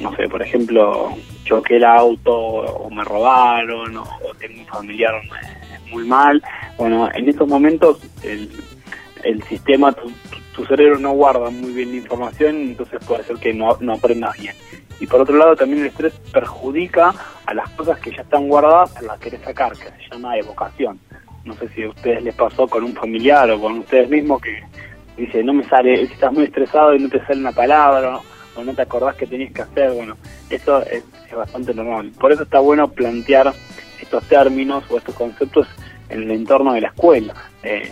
no 0.00 0.14
sé, 0.16 0.28
por 0.28 0.42
ejemplo, 0.42 1.14
choqué 1.44 1.76
el 1.76 1.84
auto 1.84 2.32
o 2.32 2.90
me 2.90 3.04
robaron 3.04 3.96
o, 3.96 4.06
tengo 4.38 4.60
un 4.60 4.66
familiar 4.66 5.14
muy 5.90 6.06
mal. 6.06 6.42
Bueno, 6.76 7.08
en 7.14 7.28
estos 7.28 7.48
momentos 7.48 7.98
el, 8.22 8.50
el 9.22 9.42
sistema, 9.44 9.92
tu, 9.92 10.10
tu, 10.54 10.64
cerebro 10.66 10.98
no 10.98 11.12
guarda 11.12 11.50
muy 11.50 11.72
bien 11.72 11.90
la 11.90 11.96
información, 11.96 12.56
entonces 12.56 13.00
puede 13.06 13.24
ser 13.24 13.36
que 13.36 13.54
no, 13.54 13.76
no 13.80 13.94
aprendas 13.94 14.36
bien. 14.38 14.54
Y 15.00 15.06
por 15.06 15.20
otro 15.20 15.36
lado, 15.36 15.56
también 15.56 15.82
el 15.82 15.88
estrés 15.88 16.14
perjudica 16.32 17.12
a 17.46 17.54
las 17.54 17.68
cosas 17.70 17.98
que 18.00 18.10
ya 18.10 18.22
están 18.22 18.48
guardadas, 18.48 19.00
las 19.02 19.18
querés 19.18 19.42
sacar, 19.42 19.72
que 19.72 19.84
se 19.84 20.10
llama 20.10 20.36
evocación. 20.36 20.98
No 21.44 21.54
sé 21.54 21.68
si 21.70 21.82
a 21.82 21.90
ustedes 21.90 22.22
les 22.22 22.34
pasó 22.34 22.66
con 22.66 22.84
un 22.84 22.94
familiar 22.94 23.50
o 23.50 23.60
con 23.60 23.78
ustedes 23.78 24.08
mismos 24.08 24.40
que 24.40 24.62
dice, 25.16 25.42
no 25.42 25.52
me 25.52 25.64
sale, 25.64 26.02
estás 26.02 26.32
muy 26.32 26.44
estresado 26.44 26.94
y 26.94 27.00
no 27.00 27.08
te 27.08 27.24
sale 27.26 27.40
una 27.40 27.52
palabra, 27.52 28.18
o 28.56 28.64
no 28.64 28.74
te 28.74 28.82
acordás 28.82 29.16
que 29.16 29.26
tenías 29.26 29.52
que 29.52 29.62
hacer, 29.62 29.92
bueno, 29.92 30.16
eso 30.50 30.82
es, 30.82 31.04
bastante 31.34 31.74
normal. 31.74 32.12
Por 32.18 32.30
eso 32.30 32.44
está 32.44 32.60
bueno 32.60 32.88
plantear 32.88 33.52
estos 34.00 34.22
términos 34.24 34.84
o 34.88 34.98
estos 34.98 35.14
conceptos 35.16 35.66
en 36.08 36.22
el 36.22 36.30
entorno 36.30 36.74
de 36.74 36.82
la 36.82 36.88
escuela. 36.88 37.34
Eh, 37.64 37.90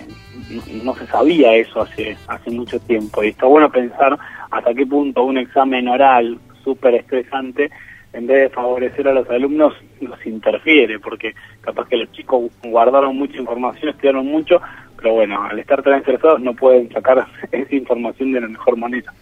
no, 0.85 0.95
se 0.95 1.07
sabía 1.09 1.55
eso 1.55 1.83
hace, 1.83 2.17
hace 2.29 2.51
mucho 2.51 2.79
tiempo 2.81 3.25
y 3.25 3.29
está 3.29 3.47
bueno 3.47 3.71
pensar 3.71 4.17
hasta 4.51 4.75
qué 4.75 4.87
punto 4.87 5.25
un 5.25 5.39
examen 5.39 5.89
oral 5.89 6.39
súper 6.63 6.95
estresante 6.95 7.71
en 8.13 8.27
vez 8.27 8.43
de 8.43 8.51
favorecer 8.51 9.09
a 9.09 9.15
los 9.15 9.29
alumnos, 9.31 9.75
los 10.01 10.27
interfiere, 10.27 10.99
porque 10.99 11.35
capaz 11.63 11.89
que 11.89 11.97
los 11.97 12.13
chicos 12.13 12.51
guardaron 12.63 13.17
mucha 13.17 13.39
información, 13.39 13.89
estudiaron 13.89 14.27
mucho, 14.27 14.61
pero 14.97 15.15
bueno, 15.15 15.43
al 15.43 15.59
estar 15.59 15.83
tan 15.83 15.95
estresados 15.95 16.41
no 16.41 16.55
pueden 16.55 16.91
sacar 16.93 17.27
esa 17.53 17.75
información 17.75 18.33
de 18.33 18.41
la 18.41 18.49
mejor 18.49 18.77
manera. 18.77 19.13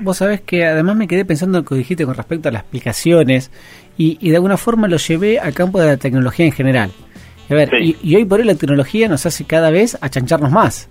Vos, 0.00 0.16
sabés 0.16 0.40
que 0.40 0.64
además 0.64 0.96
me 0.96 1.06
quedé 1.06 1.24
pensando 1.24 1.58
en 1.58 1.64
lo 1.64 1.68
que 1.68 1.74
dijiste 1.76 2.04
con 2.04 2.14
respecto 2.14 2.48
a 2.48 2.52
las 2.52 2.62
explicaciones 2.62 3.50
y, 3.96 4.18
y 4.20 4.30
de 4.30 4.36
alguna 4.36 4.56
forma 4.56 4.88
lo 4.88 4.96
llevé 4.96 5.38
al 5.38 5.54
campo 5.54 5.80
de 5.80 5.86
la 5.86 5.96
tecnología 5.96 6.46
en 6.46 6.52
general. 6.52 6.90
A 7.50 7.54
ver, 7.54 7.70
y, 7.80 7.96
y, 8.02 8.16
hoy 8.16 8.24
por 8.24 8.40
hoy 8.40 8.46
la 8.46 8.54
tecnología 8.54 9.08
nos 9.08 9.24
hace 9.24 9.44
cada 9.44 9.70
vez 9.70 9.96
achancharnos 10.00 10.52
más. 10.52 10.88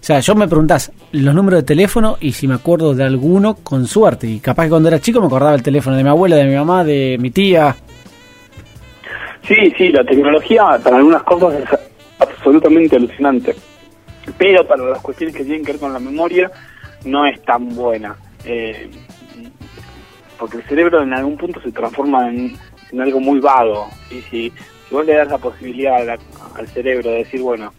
O 0.00 0.04
sea, 0.06 0.20
yo 0.20 0.34
me 0.34 0.46
preguntás 0.46 0.92
los 1.12 1.34
números 1.34 1.60
de 1.60 1.66
teléfono 1.66 2.16
y 2.20 2.32
si 2.32 2.46
me 2.46 2.54
acuerdo 2.54 2.94
de 2.94 3.02
alguno, 3.02 3.56
con 3.56 3.86
suerte. 3.86 4.26
Y 4.28 4.38
capaz 4.38 4.64
que 4.64 4.70
cuando 4.70 4.88
era 4.88 5.00
chico 5.00 5.20
me 5.20 5.26
acordaba 5.26 5.54
el 5.54 5.62
teléfono 5.62 5.96
de 5.96 6.04
mi 6.04 6.10
abuela, 6.10 6.36
de 6.36 6.44
mi 6.44 6.54
mamá, 6.54 6.84
de 6.84 7.16
mi 7.18 7.30
tía. 7.30 7.74
Sí, 9.42 9.72
sí, 9.76 9.88
la 9.88 10.04
tecnología 10.04 10.78
para 10.82 10.98
algunas 10.98 11.22
cosas 11.22 11.54
es 11.60 11.78
absolutamente 12.18 12.96
alucinante. 12.96 13.56
Pero 14.38 14.66
para 14.66 14.84
las 14.84 15.00
cuestiones 15.00 15.34
que 15.34 15.44
tienen 15.44 15.64
que 15.64 15.72
ver 15.72 15.80
con 15.80 15.92
la 15.92 15.98
memoria, 15.98 16.50
no 17.06 17.26
es 17.26 17.42
tan 17.42 17.74
buena. 17.74 18.16
Eh, 18.44 18.90
porque 20.38 20.58
el 20.58 20.64
cerebro 20.64 21.02
en 21.02 21.12
algún 21.14 21.36
punto 21.36 21.60
se 21.60 21.72
transforma 21.72 22.28
en, 22.28 22.56
algo 23.00 23.20
muy 23.20 23.40
vago. 23.40 23.88
Y 24.10 24.20
si, 24.22 24.50
si 24.50 24.94
vos 24.94 25.04
le 25.04 25.14
das 25.14 25.28
la 25.28 25.38
posibilidad 25.38 26.18
al 26.54 26.68
cerebro 26.68 27.10
de 27.10 27.18
decir, 27.18 27.40
bueno, 27.40 27.72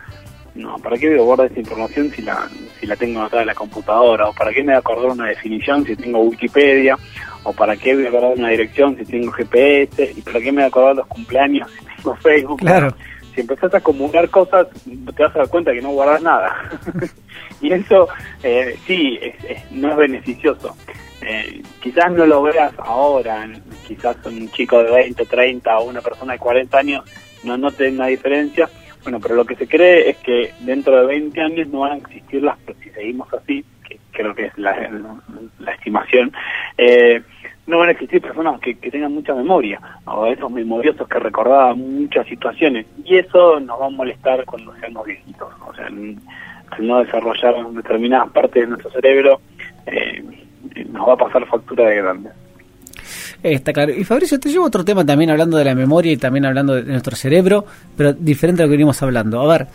no, 0.57 0.77
¿para 0.79 0.97
qué 0.97 1.09
voy 1.09 1.19
a 1.19 1.21
guardar 1.21 1.47
esta 1.47 1.59
información 1.59 2.11
si 2.11 2.21
la, 2.23 2.49
si 2.79 2.87
la 2.87 2.95
tengo 2.95 3.21
acá 3.21 3.41
en 3.41 3.47
la 3.47 3.55
computadora? 3.55 4.29
¿O 4.29 4.33
para 4.33 4.51
qué 4.51 4.61
me 4.61 4.67
voy 4.67 4.75
a 4.75 4.79
acordar 4.79 5.11
una 5.11 5.27
definición 5.27 5.85
si 5.85 5.95
tengo 5.95 6.19
Wikipedia? 6.19 6.97
¿O 7.43 7.53
para 7.53 7.77
qué 7.77 7.95
voy 7.95 8.05
a 8.05 8.09
acordar 8.09 8.33
una 8.37 8.49
dirección 8.49 8.97
si 8.97 9.05
tengo 9.05 9.31
GPS? 9.31 10.13
¿Y 10.15 10.21
para 10.21 10.39
qué 10.39 10.51
me 10.51 10.57
voy 10.57 10.63
a 10.63 10.67
acordar 10.67 10.95
los 10.95 11.07
cumpleaños 11.07 11.69
si 11.71 12.01
tengo 12.01 12.15
Facebook? 12.15 12.59
Claro. 12.59 12.93
Si 13.35 13.41
empezás 13.41 13.73
a 13.73 13.77
acumular 13.77 14.29
cosas, 14.29 14.67
te 14.83 15.23
vas 15.23 15.35
a 15.35 15.39
dar 15.39 15.49
cuenta 15.49 15.71
que 15.71 15.81
no 15.81 15.89
guardas 15.89 16.23
nada. 16.23 16.55
y 17.61 17.73
eso 17.73 18.07
eh, 18.43 18.77
sí, 18.85 19.19
no 19.71 19.91
es 19.91 19.97
beneficioso. 19.97 20.75
Eh, 21.21 21.61
quizás 21.81 22.11
no 22.11 22.25
lo 22.25 22.43
veas 22.43 22.73
ahora, 22.77 23.49
quizás 23.87 24.17
un 24.25 24.49
chico 24.51 24.83
de 24.83 24.91
20, 24.91 25.25
30 25.25 25.79
o 25.79 25.85
una 25.85 26.01
persona 26.01 26.33
de 26.33 26.39
40 26.39 26.77
años 26.77 27.03
no 27.43 27.57
note 27.57 27.89
una 27.89 28.07
diferencia, 28.07 28.69
bueno, 29.03 29.19
pero 29.19 29.35
lo 29.35 29.45
que 29.45 29.55
se 29.55 29.67
cree 29.67 30.09
es 30.09 30.17
que 30.17 30.53
dentro 30.61 30.99
de 30.99 31.05
20 31.05 31.41
años 31.41 31.67
no 31.69 31.79
van 31.79 31.93
a 31.93 31.97
existir 31.97 32.43
las, 32.43 32.57
si 32.83 32.89
seguimos 32.89 33.31
así, 33.33 33.63
que 33.87 33.99
creo 34.11 34.35
que 34.35 34.47
es 34.47 34.57
la, 34.57 34.73
estimación, 35.73 36.31
eh, 36.77 37.21
no 37.65 37.79
van 37.79 37.89
a 37.89 37.91
existir 37.91 38.21
personas 38.21 38.59
que, 38.59 38.75
tengan 38.75 39.13
mucha 39.13 39.33
memoria, 39.33 39.79
o 40.05 40.25
esos 40.25 40.51
memoriosos 40.51 41.07
que 41.07 41.19
recordaban 41.19 41.79
muchas 41.79 42.27
situaciones, 42.27 42.85
y 43.03 43.17
eso 43.17 43.59
nos 43.59 43.79
va 43.79 43.87
a 43.87 43.89
molestar 43.89 44.45
cuando 44.45 44.75
seamos 44.77 45.05
viejitos, 45.05 45.53
o 45.65 45.73
sea, 45.73 45.89
al 46.69 46.87
no 46.87 46.99
desarrollar 46.99 47.55
determinadas 47.71 48.29
partes 48.31 48.63
de 48.63 48.67
nuestro 48.67 48.91
cerebro, 48.91 49.41
eh, 49.85 50.23
nos 50.89 51.07
va 51.07 51.13
a 51.13 51.17
pasar 51.17 51.45
factura 51.47 51.85
de 51.85 51.95
grande. 51.97 52.29
Está 53.43 53.71
claro. 53.71 53.93
Y 53.93 54.03
Fabricio, 54.03 54.39
te 54.39 54.49
llevo 54.49 54.65
otro 54.65 54.83
tema 54.83 55.05
también 55.05 55.29
hablando 55.29 55.57
de 55.57 55.65
la 55.65 55.75
memoria 55.75 56.11
y 56.11 56.17
también 56.17 56.45
hablando 56.45 56.75
de 56.75 56.83
nuestro 56.83 57.15
cerebro, 57.15 57.65
pero 57.95 58.13
diferente 58.13 58.61
a 58.61 58.65
lo 58.65 58.69
que 58.69 58.77
venimos 58.77 59.01
hablando. 59.01 59.39
A 59.41 59.57
ver, 59.57 59.67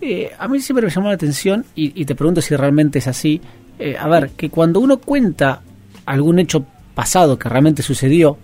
eh, 0.00 0.30
a 0.38 0.48
mí 0.48 0.60
siempre 0.60 0.86
me 0.86 0.92
llamó 0.92 1.08
la 1.08 1.14
atención 1.14 1.64
y, 1.74 2.04
te 2.04 2.14
pregunto 2.14 2.40
si 2.40 2.54
realmente 2.54 2.98
es 2.98 3.06
así. 3.08 3.40
Eh, 3.78 3.96
a 3.98 4.08
ver, 4.08 4.30
que 4.30 4.50
cuando 4.50 4.80
uno 4.80 4.98
cuenta 4.98 5.60
algún 6.06 6.38
hecho 6.38 6.64
pasado 6.94 7.38
que 7.38 7.48
realmente 7.48 7.82
sucedió 7.82 8.38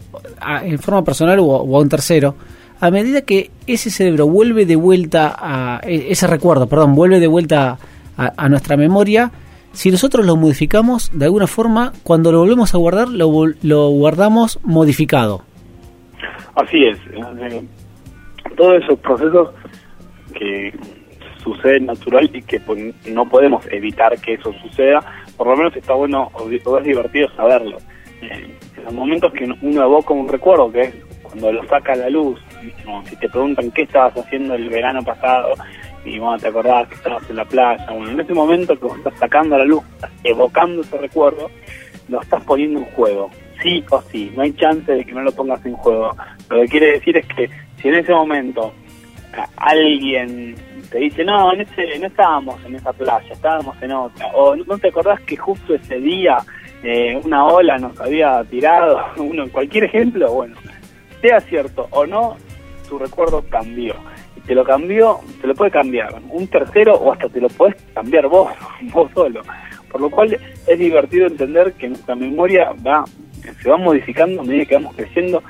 en 0.62 0.78
forma 0.78 1.02
personal 1.04 1.38
o, 1.40 1.54
a 1.54 1.80
un 1.80 1.88
tercero, 1.88 2.34
a 2.82 2.90
medida 2.90 3.22
que 3.22 3.50
ese 3.66 3.90
cerebro 3.90 4.26
vuelve 4.26 4.66
de 4.66 4.76
vuelta 4.76 5.34
a 5.38 5.80
e, 5.84 6.10
ese 6.10 6.26
recuerdo, 6.26 6.66
perdón, 6.66 6.94
vuelve 6.94 7.20
de 7.20 7.28
vuelta 7.28 7.78
a 8.16 8.48
nuestra 8.50 8.76
memoria, 8.76 9.32
si 9.72 9.90
nosotros 9.90 10.26
lo 10.26 10.36
modificamos, 10.36 11.10
de 11.18 11.24
alguna 11.24 11.46
forma, 11.46 11.92
cuando 12.02 12.30
lo 12.30 12.40
volvemos 12.40 12.74
a 12.74 12.78
guardar, 12.78 13.08
lo, 13.08 13.30
lo 13.62 13.88
guardamos 13.88 14.60
modificado. 14.62 15.42
Así 16.54 16.84
es. 16.84 16.98
Eh, 17.08 17.62
todos 18.56 18.82
esos 18.82 18.98
procesos 18.98 19.50
que 20.34 20.74
suceden 21.42 21.86
natural 21.86 22.30
y 22.34 22.42
que 22.42 22.60
no 23.10 23.26
podemos 23.28 23.64
evitar 23.70 24.20
que 24.20 24.34
eso 24.34 24.52
suceda, 24.62 25.00
por 25.38 25.46
lo 25.46 25.56
menos 25.56 25.74
está 25.74 25.94
bueno 25.94 26.30
o 26.34 26.50
es 26.50 26.84
divertido 26.84 27.28
saberlo. 27.34 27.78
Eh, 28.20 28.54
en 28.76 28.84
los 28.84 28.92
momentos 28.92 29.32
que 29.32 29.44
uno 29.44 29.82
evoca 29.82 30.12
un 30.12 30.28
recuerdo, 30.28 30.70
que 30.70 30.82
es 30.82 30.94
cuando 31.22 31.50
lo 31.50 31.66
saca 31.66 31.94
a 31.94 31.96
la 31.96 32.10
luz, 32.10 32.38
si 33.08 33.16
te 33.16 33.28
preguntan 33.28 33.70
qué 33.70 33.82
estabas 33.82 34.16
haciendo 34.16 34.54
el 34.54 34.68
verano 34.68 35.02
pasado, 35.02 35.54
y 36.04 36.18
bueno, 36.18 36.38
te 36.38 36.48
acordás 36.48 36.88
que 36.88 36.94
estabas 36.96 37.28
en 37.30 37.36
la 37.36 37.44
playa. 37.44 37.86
Bueno, 37.90 38.10
en 38.10 38.20
ese 38.20 38.34
momento 38.34 38.78
que 38.78 38.86
vos 38.86 38.98
estás 38.98 39.18
sacando 39.18 39.54
a 39.54 39.58
la 39.58 39.64
luz, 39.64 39.82
estás 39.94 40.10
evocando 40.24 40.82
ese 40.82 40.98
recuerdo, 40.98 41.50
lo 42.08 42.20
estás 42.20 42.42
poniendo 42.44 42.80
en 42.80 42.86
juego. 42.86 43.30
Sí 43.62 43.84
o 43.90 44.02
sí, 44.02 44.32
no 44.34 44.42
hay 44.42 44.52
chance 44.54 44.90
de 44.90 45.04
que 45.04 45.12
no 45.12 45.22
lo 45.22 45.32
pongas 45.32 45.64
en 45.64 45.74
juego. 45.74 46.16
Lo 46.50 46.60
que 46.62 46.68
quiere 46.68 46.92
decir 46.92 47.16
es 47.16 47.26
que 47.26 47.48
si 47.80 47.88
en 47.88 47.94
ese 47.94 48.12
momento 48.12 48.72
alguien 49.56 50.56
te 50.90 50.98
dice, 50.98 51.24
no, 51.24 51.52
en 51.52 51.62
ese, 51.62 51.98
no 51.98 52.06
estábamos 52.06 52.62
en 52.64 52.74
esa 52.74 52.92
playa, 52.92 53.32
estábamos 53.32 53.80
en 53.80 53.92
otra, 53.92 54.26
o 54.34 54.54
no 54.54 54.78
te 54.78 54.88
acordás 54.88 55.20
que 55.20 55.36
justo 55.36 55.74
ese 55.74 55.98
día 55.98 56.38
eh, 56.82 57.18
una 57.24 57.46
ola 57.46 57.78
nos 57.78 57.98
había 58.00 58.44
tirado, 58.44 59.00
uno, 59.16 59.48
cualquier 59.50 59.84
ejemplo, 59.84 60.30
bueno, 60.32 60.56
sea 61.22 61.40
cierto 61.40 61.88
o 61.92 62.04
no, 62.04 62.36
tu 62.92 62.98
recuerdo 62.98 63.42
cambió 63.48 63.94
te 64.46 64.54
lo 64.54 64.64
cambió, 64.64 65.20
te 65.40 65.46
lo 65.46 65.54
puede 65.54 65.70
cambiar 65.70 66.14
un 66.30 66.46
tercero 66.48 66.94
o 66.94 67.12
hasta 67.12 67.28
te 67.28 67.40
lo 67.40 67.48
puedes 67.48 67.80
cambiar 67.94 68.28
vos, 68.28 68.52
vos 68.92 69.10
solo. 69.14 69.42
Por 69.90 70.00
lo 70.00 70.10
cual 70.10 70.38
es 70.66 70.78
divertido 70.78 71.26
entender 71.26 71.74
que 71.74 71.88
nuestra 71.88 72.14
memoria 72.14 72.72
va 72.86 73.04
se 73.60 73.68
va 73.68 73.76
modificando 73.76 74.40
a 74.40 74.44
medida 74.44 74.64
que 74.64 74.74
vamos 74.74 74.94
creciendo 74.94 75.42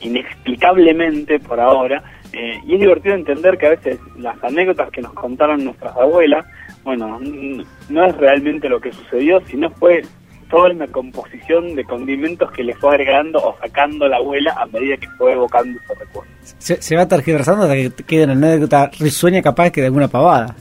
inexplicablemente 0.00 1.38
por 1.40 1.58
ahora. 1.60 2.02
Eh, 2.32 2.60
y 2.66 2.74
es 2.74 2.80
divertido 2.80 3.14
entender 3.14 3.56
que 3.56 3.66
a 3.66 3.70
veces 3.70 3.98
las 4.18 4.42
anécdotas 4.42 4.90
que 4.90 5.00
nos 5.00 5.12
contaron 5.14 5.64
nuestras 5.64 5.96
abuelas, 5.96 6.44
bueno, 6.84 7.18
no 7.88 8.04
es 8.04 8.16
realmente 8.16 8.68
lo 8.68 8.80
que 8.80 8.92
sucedió, 8.92 9.40
sino 9.46 9.70
fue 9.70 10.02
toda 10.48 10.70
una 10.70 10.86
composición 10.86 11.74
de 11.74 11.84
condimentos 11.84 12.50
que 12.52 12.64
le 12.64 12.74
fue 12.74 12.90
agregando 12.90 13.38
o 13.38 13.56
sacando 13.60 14.08
la 14.08 14.16
abuela 14.16 14.54
a 14.56 14.66
medida 14.66 14.96
que 14.96 15.08
fue 15.18 15.32
evocando 15.32 15.78
ese 15.84 15.94
recuerdo. 15.94 16.30
Se, 16.42 16.80
se 16.80 16.96
va 16.96 17.06
tergiversando 17.06 17.62
hasta 17.64 17.74
que 17.74 17.90
quede 18.04 18.24
una 18.24 18.32
anécdota 18.34 18.90
risueña 18.98 19.42
capaz 19.42 19.70
que 19.70 19.80
de 19.80 19.88
alguna 19.88 20.08
pavada. 20.08 20.54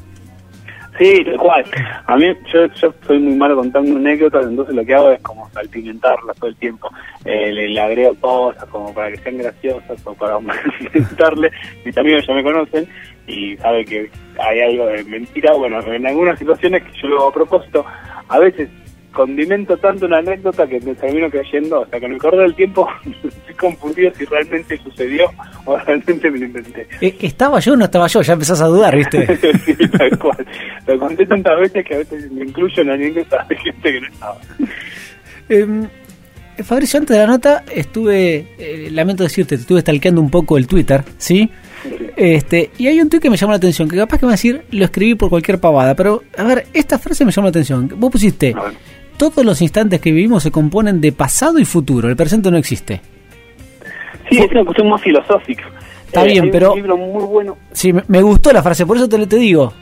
Sí, 0.97 1.25
tal 1.25 1.37
cual. 1.37 1.65
A 2.07 2.15
mí, 2.15 2.25
yo, 2.53 2.67
yo 2.67 2.93
soy 3.05 3.19
muy 3.19 3.35
malo 3.35 3.57
contando 3.57 3.97
anécdotas, 3.97 4.45
entonces 4.45 4.73
lo 4.73 4.85
que 4.85 4.93
hago 4.93 5.11
es 5.11 5.21
como 5.21 5.49
salpimentarlas 5.49 6.37
todo 6.37 6.49
el 6.49 6.55
tiempo. 6.55 6.89
Eh, 7.25 7.51
le, 7.51 7.79
agrego 7.79 8.15
cosas 8.15 8.63
como 8.65 8.93
para 8.93 9.11
que 9.11 9.17
sean 9.17 9.37
graciosas 9.37 10.07
o 10.07 10.13
para 10.13 10.35
aumentarle. 10.35 11.51
Mis 11.85 11.97
amigos 11.97 12.25
ya 12.25 12.33
me 12.33 12.43
conocen 12.43 12.87
y 13.27 13.57
saben 13.57 13.85
que 13.85 14.09
hay 14.39 14.61
algo 14.61 14.85
de 14.85 15.03
mentira. 15.03 15.53
Bueno, 15.53 15.81
en 15.81 16.07
algunas 16.07 16.39
situaciones 16.39 16.83
que 16.83 17.01
yo 17.01 17.09
lo 17.09 17.17
hago 17.17 17.29
a 17.29 17.33
propósito, 17.33 17.85
a 18.29 18.39
veces 18.39 18.69
condimento 19.15 19.77
tanto 19.77 20.05
una 20.05 20.19
anécdota 20.19 20.67
que 20.67 20.79
me 20.81 20.93
termino 20.93 21.29
creyendo, 21.29 21.81
o 21.81 21.87
sea, 21.87 21.99
con 21.99 22.11
el 22.11 22.19
correr 22.19 22.41
del 22.41 22.55
tiempo 22.55 22.87
estoy 23.23 23.55
confundido 23.55 24.11
si 24.13 24.25
realmente 24.25 24.77
sucedió 24.77 25.25
o 25.65 25.77
realmente 25.77 26.29
me 26.29 26.37
lo 26.37 26.45
inventé. 26.45 26.87
Eh, 27.01 27.15
¿Estaba 27.21 27.59
yo 27.59 27.73
o 27.73 27.75
no 27.75 27.85
estaba 27.85 28.07
yo? 28.07 28.21
Ya 28.21 28.33
empezás 28.33 28.61
a 28.61 28.67
dudar, 28.67 28.95
¿viste? 28.95 29.25
sí, 29.65 29.75
tal 29.87 30.19
cual. 30.19 30.45
Lo 30.85 30.99
conté 30.99 31.25
tantas 31.25 31.59
veces 31.59 31.85
que 31.85 31.95
a 31.95 31.97
veces 31.99 32.31
me 32.31 32.43
incluyo 32.45 32.81
en 32.81 32.87
la 32.87 32.93
anécdota 32.93 33.45
de 33.49 33.55
gente 33.55 33.91
que 33.91 34.01
no 34.01 34.07
estaba. 34.07 34.37
Eh, 35.49 35.87
Fabricio, 36.63 36.99
antes 36.99 37.15
de 37.15 37.21
la 37.21 37.27
nota 37.27 37.63
estuve, 37.73 38.47
eh, 38.57 38.89
lamento 38.91 39.23
decirte, 39.23 39.55
estuve 39.55 39.81
stalkeando 39.81 40.21
un 40.21 40.29
poco 40.29 40.57
el 40.57 40.67
Twitter, 40.67 41.03
¿sí? 41.17 41.49
Este, 42.15 42.71
y 42.77 42.87
hay 42.87 43.01
un 43.01 43.09
tweet 43.09 43.19
que 43.19 43.29
me 43.29 43.37
llamó 43.37 43.51
la 43.51 43.57
atención, 43.57 43.89
que 43.89 43.97
capaz 43.97 44.17
que 44.17 44.25
me 44.25 44.29
va 44.29 44.33
a 44.33 44.37
decir, 44.37 44.63
lo 44.71 44.85
escribí 44.85 45.15
por 45.15 45.29
cualquier 45.29 45.59
pavada, 45.59 45.95
pero 45.95 46.23
a 46.37 46.43
ver, 46.43 46.65
esta 46.73 46.97
frase 46.97 47.25
me 47.25 47.31
llamó 47.31 47.47
la 47.47 47.49
atención. 47.49 47.89
Vos 47.97 48.11
pusiste, 48.11 48.55
todos 49.17 49.45
los 49.45 49.61
instantes 49.61 49.99
que 49.99 50.11
vivimos 50.11 50.43
se 50.43 50.51
componen 50.51 51.01
de 51.01 51.11
pasado 51.11 51.59
y 51.59 51.65
futuro, 51.65 52.09
el 52.09 52.15
presente 52.15 52.51
no 52.51 52.57
existe. 52.57 53.01
Sí, 54.29 54.39
es 54.39 54.51
una 54.51 54.65
cuestión 54.65 54.89
más 54.89 55.01
filosófica. 55.01 55.65
Está 56.05 56.25
eh, 56.25 56.31
bien, 56.31 56.51
pero... 56.51 56.71
Un 56.73 56.77
libro 56.77 56.97
muy 56.97 57.23
bueno. 57.23 57.57
Sí, 57.71 57.93
me, 58.07 58.21
gustó 58.21 58.51
la 58.51 58.63
frase, 58.63 58.85
por 58.85 58.97
eso 58.97 59.07
te, 59.07 59.25
te 59.27 59.37
digo. 59.37 59.73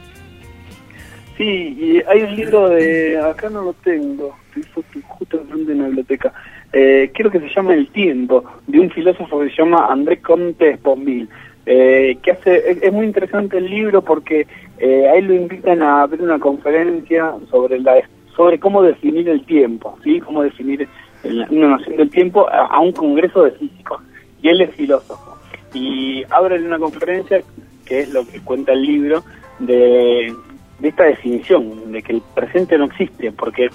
Sí, 1.38 1.44
y 1.44 2.02
hay 2.08 2.24
un 2.24 2.36
libro 2.36 2.70
de... 2.70 3.20
Acá 3.20 3.50
no 3.50 3.63
lo 3.63 3.74
tengo, 3.74 4.36
estoy 4.56 4.84
justo 5.08 5.38
de 5.38 5.75
la 5.75 5.86
biblioteca. 5.86 6.34
Eh, 6.72 7.12
creo 7.13 7.30
que 7.30 7.40
se 7.40 7.50
llama 7.50 7.74
El 7.74 7.88
tiempo, 7.90 8.44
de 8.68 8.80
un 8.80 8.90
filósofo 8.90 9.40
que 9.40 9.50
se 9.50 9.58
llama 9.58 9.88
André 9.90 10.20
Comte 10.20 10.75
Sponville. 10.75 11.28
eh, 11.66 12.18
que 12.22 12.32
hace 12.32 12.80
es, 12.82 12.92
muy 12.92 13.06
interesante 13.06 13.58
el 13.58 13.70
libro 13.70 14.02
porque 14.02 14.48
eh, 14.80 15.08
ahí 15.08 15.22
lo 15.22 15.34
invitan 15.34 15.82
a 15.82 16.06
ver 16.08 16.22
una 16.22 16.40
conferencia 16.40 17.34
sobre 17.50 17.80
la 17.80 17.94
sobre 18.36 18.60
cómo 18.60 18.82
definir 18.82 19.30
el 19.30 19.46
tiempo, 19.46 19.98
¿sí? 20.04 20.20
Cómo 20.20 20.44
definir 20.44 20.88
una 21.24 21.70
noción 21.70 21.98
del 21.98 22.10
tiempo 22.10 22.50
a, 22.50 22.80
un 22.80 22.92
congreso 22.92 23.44
de 23.44 23.52
físicos. 23.52 24.02
Y 24.42 24.50
él 24.50 24.62
es 24.62 24.75
filósofo. 24.75 25.38
Y 25.74 26.24
abre 26.30 26.63
una 26.63 26.80
conferencia, 26.80 27.42
que 27.86 28.02
es 28.02 28.13
lo 28.13 28.25
que 28.28 28.40
cuenta 28.42 28.74
el 28.74 28.82
libro, 28.82 29.24
de, 29.60 30.34
de 30.80 30.88
esta 30.88 31.04
definición, 31.06 31.92
de 31.92 32.02
que 32.02 32.13
el 32.13 32.22
presente 32.34 32.78
no 32.78 32.86
existe, 32.86 33.32
porque 33.32 33.70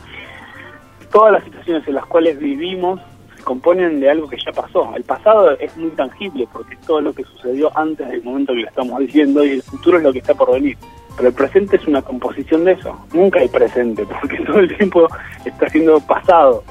todas 1.11 1.33
las 1.33 1.45
situaciones 1.45 1.87
en 1.88 1.95
las 1.95 2.07
cuales 2.07 2.38
vivimos 2.38 3.00
se 3.37 3.43
componen 3.43 4.00
de 4.00 4.11
algo 4.11 4.29
que 4.29 4.37
ya 4.45 4.53
pasó. 4.53 4.93
El 4.95 5.05
pasado 5.05 5.53
es 5.53 5.77
muy 5.77 5.91
tangible 5.91 6.47
porque 6.53 6.75
es 6.75 6.81
todo 6.83 7.00
lo 7.00 7.12
que 7.12 7.25
sucedió 7.25 7.77
antes 7.77 8.09
del 8.09 8.23
momento 8.23 8.53
que 8.53 8.61
lo 8.61 8.69
estamos 8.69 8.99
diciendo 9.00 9.45
y 9.45 9.50
el 9.50 9.62
futuro 9.62 9.99
es 9.99 10.05
lo 10.05 10.12
que 10.12 10.19
está 10.19 10.35
por 10.35 10.53
venir. 10.53 10.77
Pero 11.18 11.30
el 11.30 11.34
presente 11.34 11.76
es 11.76 11.87
una 11.88 12.00
composición 12.00 12.64
de 12.64 12.72
eso. 12.72 12.96
Nunca 13.12 13.40
hay 13.40 13.48
presente 13.48 14.06
porque 14.20 14.38
todo 14.46 14.60
el 14.60 14.76
tiempo 14.76 15.08
está 15.44 15.68
siendo 15.68 16.00
pasado. 16.00 16.62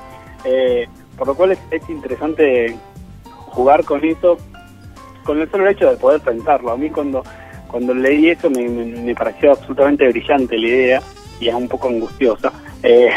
Eh, 0.46 0.88
por 1.18 1.28
lo 1.28 1.36
cual 1.36 1.52
es, 1.52 1.90
interesante 1.90 2.78
jugar 3.48 3.84
con 3.84 4.04
eso, 4.06 4.38
con 5.26 5.42
el 5.42 5.52
solo 5.52 5.68
hecho 5.68 5.90
de 5.90 5.98
poder 5.98 6.22
pensarlo. 6.22 6.72
A 6.72 6.78
mí 6.78 6.90
cuando, 6.90 7.24
cuando 7.68 7.94
leí 7.94 8.30
eso 8.30 8.50
me, 8.50 9.14
pareció 9.16 9.52
absolutamente 9.52 10.08
brillante 10.08 10.58
la 10.58 10.68
idea 10.68 11.02
y 11.42 11.50
es 11.50 11.54
un 11.54 11.68
poco 11.68 11.90
angustiosa. 11.90 12.54
Eh, 12.84 13.10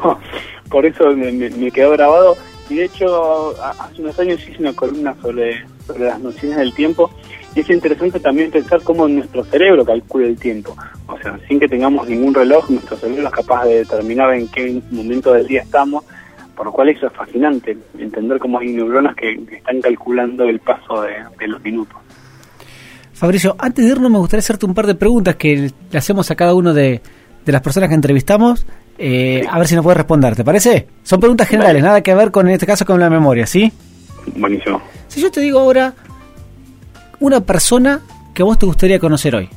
por 0.70 0.84
eso 0.84 1.14
me, 1.14 1.70
quedó 1.70 1.92
grabado. 1.92 2.36
Y 2.68 2.76
de 2.76 2.86
hecho, 2.86 3.54
hace 3.62 4.00
unos 4.00 4.18
años 4.18 4.40
hice 4.48 4.58
una 4.58 4.72
columna 4.72 5.14
sobre, 5.22 5.64
sobre 5.86 6.06
las 6.06 6.18
nociones 6.18 6.58
del 6.58 6.74
tiempo 6.74 7.10
y 7.54 7.60
es 7.60 7.70
interesante 7.70 8.20
también 8.20 8.50
pensar 8.50 8.82
cómo 8.82 9.06
nuestro 9.06 9.44
cerebro 9.44 9.84
calcula 9.84 10.26
el 10.26 10.36
tiempo. 10.36 10.76
O 11.06 11.18
sea, 11.18 11.38
sin 11.46 11.60
que 11.60 11.68
tengamos 11.68 12.08
ningún 12.08 12.34
reloj, 12.34 12.68
nuestro 12.70 12.96
cerebro 12.96 13.28
es 13.28 13.34
capaz 13.34 13.64
de 13.64 13.78
determinar 13.78 14.34
en 14.34 14.48
qué 14.48 14.82
momento 14.90 15.32
del 15.32 15.46
día 15.46 15.62
estamos 15.62 16.04
por 16.54 16.66
lo 16.66 16.72
cual 16.72 16.88
eso 16.88 17.06
es 17.06 17.12
fascinante, 17.12 17.76
entender 17.98 18.38
cómo 18.38 18.58
hay 18.58 18.68
neuronas 18.68 19.14
que, 19.16 19.32
están 19.32 19.80
calculando 19.80 20.44
el 20.44 20.60
paso 20.60 21.02
de, 21.02 21.48
los 21.48 21.62
minutos. 21.62 21.96
Fabricio, 23.12 23.54
antes 23.58 23.84
de 23.84 23.92
irnos 23.92 24.10
me 24.10 24.18
gustaría 24.18 24.40
hacerte 24.40 24.66
un 24.66 24.74
par 24.74 24.86
de 24.86 24.94
preguntas 24.94 25.36
que 25.36 25.70
le 25.90 25.98
hacemos 25.98 26.30
a 26.30 26.34
cada 26.34 26.54
uno 26.54 26.72
de, 26.72 27.00
las 27.46 27.60
personas 27.60 27.88
que 27.88 27.94
entrevistamos, 27.94 28.66
eh, 28.98 29.44
a 29.50 29.58
ver 29.58 29.68
si 29.68 29.74
nos 29.74 29.84
puede 29.84 29.96
responder, 29.96 30.36
¿te 30.36 30.44
parece? 30.44 30.86
Son 31.02 31.20
preguntas 31.20 31.48
generales, 31.48 31.82
nada 31.82 32.00
que 32.00 32.14
ver 32.14 32.30
con 32.30 32.46
en 32.46 32.54
este 32.54 32.66
caso 32.66 32.84
con 32.86 33.00
la 33.00 33.10
memoria, 33.10 33.46
¿sí? 33.46 33.72
Buenísimo. 34.36 34.80
Si 35.08 35.20
yo 35.20 35.30
te 35.30 35.40
digo 35.40 35.58
ahora 35.58 35.92
una 37.20 37.40
persona 37.40 38.00
que 38.32 38.42
vos 38.42 38.58
te 38.58 38.66
gustaría 38.66 38.98
conocer 38.98 39.34
hoy. 39.34 39.48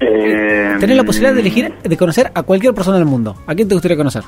Eh, 0.00 0.76
Tenés 0.78 0.96
la 0.96 1.04
posibilidad 1.04 1.34
de 1.34 1.40
elegir, 1.40 1.74
de 1.82 1.96
conocer 1.96 2.30
a 2.34 2.42
cualquier 2.42 2.74
persona 2.74 2.98
del 2.98 3.06
mundo. 3.06 3.36
¿A 3.46 3.54
quién 3.54 3.66
te 3.68 3.74
gustaría 3.74 3.96
conocer? 3.96 4.22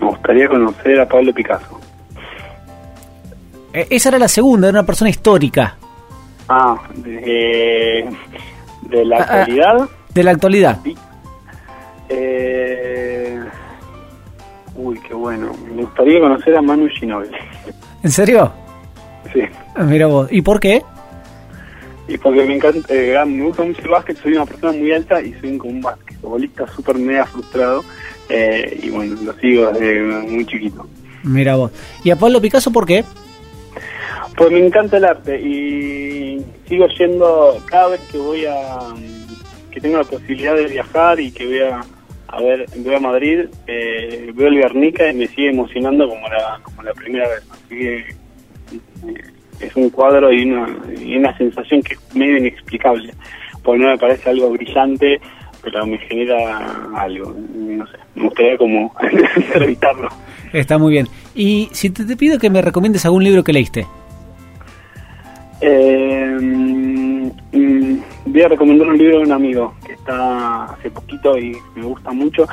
gustaría 0.00 0.48
conocer 0.48 1.00
a 1.00 1.06
Pablo 1.06 1.34
Picasso. 1.34 1.78
Eh, 3.74 3.86
esa 3.90 4.08
era 4.10 4.18
la 4.18 4.28
segunda, 4.28 4.68
era 4.68 4.78
una 4.78 4.86
persona 4.86 5.10
histórica. 5.10 5.76
Ah, 6.48 6.76
de, 6.94 8.08
de 8.82 9.04
la 9.04 9.16
ah, 9.18 9.26
ah, 9.28 9.40
actualidad. 9.40 9.88
de 10.14 10.22
la 10.24 10.30
actualidad. 10.30 10.78
Eh, 12.08 13.40
uy, 14.76 14.98
qué 15.06 15.12
bueno. 15.14 15.52
Me 15.74 15.82
gustaría 15.82 16.20
conocer 16.20 16.56
a 16.56 16.62
Manu 16.62 16.88
Ginóbili. 16.88 17.36
¿En 18.02 18.10
serio? 18.10 18.50
Sí. 19.32 19.40
Ah, 19.74 19.84
mira 19.84 20.06
vos. 20.06 20.28
¿Y 20.30 20.42
por 20.42 20.60
qué? 20.60 20.82
Y 22.06 22.18
porque 22.18 22.44
me 22.44 22.56
encanta, 22.56 22.94
eh, 22.94 23.16
me 23.26 23.44
gusta 23.44 23.62
mucho 23.62 23.80
el 23.82 23.88
básquet, 23.88 24.18
soy 24.18 24.34
una 24.34 24.44
persona 24.44 24.72
muy 24.72 24.92
alta 24.92 25.22
y 25.22 25.32
soy 25.40 25.56
como 25.56 25.72
un 25.72 25.80
basquetbolista 25.80 26.66
súper 26.68 26.98
mega 26.98 27.24
frustrado 27.24 27.82
eh, 28.28 28.78
y 28.82 28.90
bueno, 28.90 29.16
lo 29.22 29.32
sigo 29.34 29.70
desde 29.72 30.02
muy 30.02 30.44
chiquito. 30.44 30.86
Mira 31.22 31.56
vos. 31.56 31.72
¿Y 32.02 32.10
a 32.10 32.16
Pablo 32.16 32.42
Picasso 32.42 32.70
por 32.70 32.86
qué? 32.86 33.04
Pues 34.36 34.50
me 34.50 34.66
encanta 34.66 34.98
el 34.98 35.04
arte 35.04 35.40
y 35.40 36.44
sigo 36.68 36.86
yendo 36.88 37.58
cada 37.66 37.88
vez 37.88 38.00
que 38.12 38.18
voy 38.18 38.44
a 38.44 38.78
que 39.70 39.80
tengo 39.80 39.98
la 39.98 40.04
posibilidad 40.04 40.54
de 40.54 40.66
viajar 40.66 41.18
y 41.18 41.32
que 41.32 41.46
voy 41.46 41.60
a, 41.60 41.80
a 42.28 42.42
ver 42.42 42.66
voy 42.76 42.94
a 42.94 43.00
Madrid 43.00 43.46
eh, 43.66 44.30
veo 44.34 44.48
el 44.48 44.56
Guernica 44.56 45.10
y 45.10 45.14
me 45.14 45.26
sigue 45.28 45.50
emocionando 45.50 46.08
como 46.08 46.28
la 46.28 46.60
como 46.62 46.82
la 46.82 46.92
primera 46.92 47.28
vez 47.28 47.42
así 47.50 47.78
que 47.78 48.23
es 49.60 49.76
un 49.76 49.90
cuadro 49.90 50.32
y 50.32 50.44
una, 50.44 50.68
y 51.00 51.16
una 51.16 51.36
sensación 51.36 51.82
que 51.82 51.94
es 51.94 52.16
medio 52.16 52.38
inexplicable 52.38 53.14
porque 53.62 53.82
no 53.82 53.88
me 53.88 53.98
parece 53.98 54.30
algo 54.30 54.50
brillante 54.50 55.20
pero 55.64 55.86
me 55.86 55.98
genera 55.98 56.90
algo, 56.94 57.34
no 57.54 57.86
sé, 57.86 57.96
me 58.14 58.24
gustaría 58.24 58.58
como 58.58 58.94
evitarlo. 59.54 60.08
Está 60.52 60.78
muy 60.78 60.92
bien. 60.92 61.08
Y 61.34 61.68
si 61.72 61.90
te, 61.90 62.16
pido 62.16 62.38
que 62.38 62.50
me 62.50 62.60
recomiendes 62.60 63.04
algún 63.06 63.24
libro 63.24 63.42
que 63.42 63.52
leíste. 63.52 63.86
Eh, 65.60 66.36
mm, 66.38 67.98
voy 68.26 68.42
a 68.42 68.48
recomendar 68.48 68.88
un 68.88 68.98
libro 68.98 69.18
de 69.18 69.24
un 69.24 69.32
amigo 69.32 69.74
que 69.86 69.94
está 69.94 70.64
hace 70.64 70.90
poquito 70.90 71.38
y 71.38 71.56
me 71.74 71.84
gusta 71.84 72.12
mucho, 72.12 72.46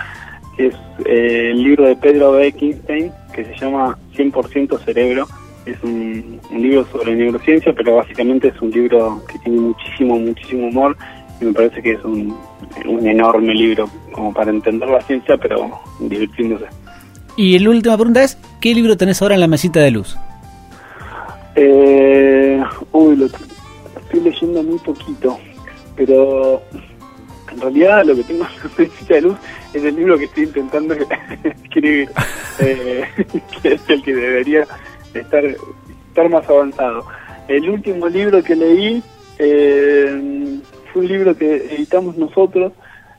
que 0.55 0.67
es 0.67 0.75
eh, 1.05 1.49
el 1.51 1.61
libro 1.61 1.85
de 1.85 1.97
Pedro 1.97 2.31
Bekenstein, 2.31 3.11
que 3.33 3.43
se 3.43 3.55
llama 3.57 3.97
100% 4.15 4.79
Cerebro. 4.85 5.27
Es 5.65 5.77
un, 5.83 6.39
un 6.49 6.61
libro 6.61 6.85
sobre 6.91 7.15
neurociencia, 7.15 7.73
pero 7.73 7.97
básicamente 7.97 8.47
es 8.47 8.61
un 8.61 8.71
libro 8.71 9.23
que 9.27 9.37
tiene 9.39 9.59
muchísimo, 9.59 10.17
muchísimo 10.17 10.67
humor 10.67 10.97
y 11.39 11.45
me 11.45 11.53
parece 11.53 11.81
que 11.81 11.91
es 11.93 12.03
un, 12.03 12.35
un 12.85 13.07
enorme 13.07 13.53
libro 13.53 13.89
como 14.11 14.33
para 14.33 14.51
entender 14.51 14.89
la 14.89 15.01
ciencia, 15.01 15.37
pero 15.37 15.79
divirtiéndose. 15.99 16.65
Y 17.35 17.57
la 17.59 17.69
última 17.69 17.95
pregunta 17.95 18.23
es, 18.23 18.37
¿qué 18.59 18.73
libro 18.73 18.97
tenés 18.97 19.21
ahora 19.21 19.35
en 19.35 19.41
la 19.41 19.47
mesita 19.47 19.79
de 19.79 19.91
luz? 19.91 20.15
Eh, 21.55 22.61
uy, 22.91 23.15
lo 23.15 23.25
estoy 23.25 24.19
leyendo 24.21 24.63
muy 24.63 24.79
poquito, 24.79 25.37
pero 25.95 26.61
en 27.51 27.61
realidad 27.61 28.05
lo 28.05 28.15
que 28.15 28.23
tengo 28.23 28.45
en 28.45 28.51
la 28.63 28.69
mesita 28.77 29.15
de 29.15 29.21
luz 29.21 29.37
es 29.73 29.83
el 29.83 29.95
libro 29.95 30.17
que 30.17 30.25
estoy 30.25 30.43
intentando 30.43 30.93
escribir, 31.43 32.09
eh, 32.59 33.05
que 33.61 33.73
es 33.73 33.81
el 33.89 34.03
que 34.03 34.13
debería 34.13 34.67
estar, 35.13 35.43
estar 35.45 36.29
más 36.29 36.47
avanzado. 36.49 37.05
El 37.47 37.69
último 37.69 38.07
libro 38.07 38.43
que 38.43 38.55
leí 38.55 39.03
eh, 39.39 40.59
fue 40.91 41.01
un 41.01 41.07
libro 41.07 41.35
que 41.35 41.55
editamos 41.55 42.17
nosotros, 42.17 42.73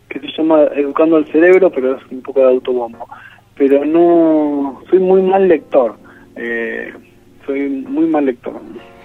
que 0.09 0.21
se 0.21 0.29
llama 0.37 0.65
Educando 0.77 1.17
al 1.17 1.27
Cerebro, 1.27 1.71
pero 1.71 1.97
es 1.97 2.03
un 2.11 2.23
poco 2.23 2.41
de 2.41 2.47
autobombo. 2.47 3.09
Pero 3.57 3.85
no, 3.85 4.83
soy 4.89 4.99
muy 4.99 5.23
mal 5.23 5.49
lector, 5.49 5.97
eh, 6.37 6.93
soy 7.47 7.69
muy 7.69 8.07
mal 8.07 8.27
lector. 8.27 8.61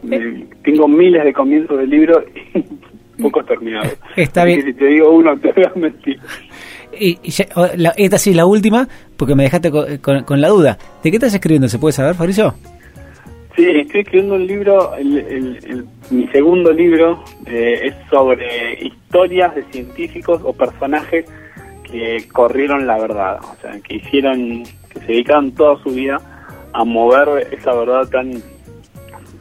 Eh. 0.10 0.48
tengo 0.64 0.88
miles 0.88 1.24
de 1.24 1.34
comienzos 1.34 1.78
de 1.78 1.88
libros 1.88 2.24
y 2.56 3.22
pocos 3.22 3.46
terminados. 3.46 3.98
Está 4.16 4.46
bien. 4.46 4.62
si 4.64 4.74
te 4.74 4.86
digo 4.86 5.12
uno, 5.12 5.38
te 5.38 5.52
voy 5.52 5.64
a 5.64 5.72
mentir. 5.76 6.20
Y, 7.00 7.20
esta 7.24 8.18
sí, 8.18 8.34
la 8.34 8.46
última, 8.46 8.88
porque 9.18 9.36
me 9.36 9.44
dejaste 9.44 9.72
con, 9.72 10.42
la 10.42 10.48
duda. 10.48 10.78
¿De 11.04 11.10
qué 11.12 11.18
estás 11.18 11.34
escribiendo? 11.34 11.68
¿Se 11.68 11.80
puede 11.80 11.94
saber, 11.94 12.16
Fabricio? 12.16 12.56
Sí, 13.58 13.66
estoy 13.66 14.02
escribiendo 14.02 14.36
un 14.36 14.46
libro, 14.46 14.94
el, 14.94 15.88
mi 16.12 16.28
segundo 16.28 16.72
libro 16.72 17.24
eh, 17.48 17.88
es 17.88 17.96
sobre 18.08 18.86
historias 18.86 19.56
de 19.56 19.64
científicos 19.72 20.40
o 20.44 20.54
personajes 20.54 21.26
que 21.82 22.28
corrieron 22.32 22.86
la 22.86 23.00
verdad, 23.00 23.40
o 23.42 23.56
sea, 23.60 23.80
que 23.80 23.96
hicieron, 23.96 24.64
que 24.64 25.00
se 25.00 25.08
dedicaron 25.08 25.56
toda 25.56 25.82
su 25.82 25.90
vida 25.90 26.22
a 26.72 26.84
mover 26.84 27.48
esa 27.52 27.74
verdad 27.74 28.08
tan 28.10 28.44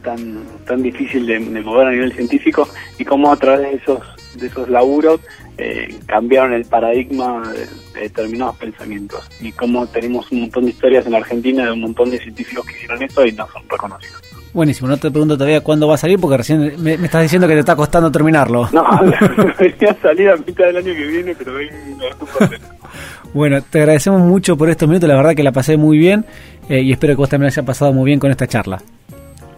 tan 0.01 0.43
tan 0.65 0.81
difícil 0.81 1.27
de, 1.27 1.39
mover 1.39 1.85
a 1.85 1.91
nivel 1.91 2.11
científico 2.11 2.67
y 2.97 3.05
cómo 3.05 3.31
a 3.31 3.35
través 3.35 3.69
de 3.69 3.75
esos 3.75 3.99
de 4.37 4.47
esos 4.47 4.69
laburos 4.69 5.21
eh, 5.57 5.95
cambiaron 6.05 6.53
el 6.53 6.65
paradigma 6.65 7.41
de, 7.51 7.67
determinados 8.01 8.57
pensamientos 8.57 9.27
y 9.41 9.51
cómo 9.51 9.87
tenemos 9.87 10.31
un 10.31 10.41
montón 10.41 10.65
de 10.65 10.71
historias 10.71 11.05
en 11.07 11.15
Argentina 11.15 11.65
de 11.65 11.71
un 11.71 11.81
montón 11.81 12.11
de 12.11 12.19
científicos 12.19 12.65
que 12.65 12.73
hicieron 12.75 13.01
eso 13.01 13.25
y 13.25 13.31
no 13.31 13.47
son 13.47 13.63
reconocidos. 13.69 14.21
Buenísimo, 14.53 14.87
no 14.87 14.97
te 14.97 15.11
pregunto 15.11 15.35
todavía 15.35 15.61
cuándo 15.61 15.87
va 15.87 15.95
a 15.95 15.97
salir 15.97 16.19
porque 16.19 16.37
recién 16.37 16.81
me, 16.81 16.93
estás 16.93 17.21
diciendo 17.21 17.47
que 17.47 17.53
te 17.53 17.59
está 17.59 17.75
costando 17.75 18.11
terminarlo. 18.11 18.69
No, 18.71 18.83
debería 19.59 19.95
salir 20.01 20.29
a 20.29 20.37
mitad 20.37 20.65
del 20.65 20.77
año 20.77 20.93
que 20.93 21.05
viene, 21.05 21.35
pero 21.35 21.53
Bueno, 23.33 23.61
te 23.61 23.79
agradecemos 23.79 24.21
mucho 24.21 24.57
por 24.57 24.69
estos 24.69 24.87
minutos, 24.87 25.07
la 25.09 25.15
verdad 25.15 25.35
que 25.35 25.43
la 25.43 25.51
pasé 25.51 25.77
muy 25.77 25.97
bien 25.97 26.25
eh, 26.69 26.81
y 26.81 26.91
espero 26.91 27.13
que 27.13 27.17
vos 27.17 27.29
también 27.29 27.51
haya 27.51 27.63
pasado 27.63 27.93
muy 27.93 28.05
bien 28.05 28.19
con 28.19 28.31
esta 28.31 28.47
charla. 28.47 28.81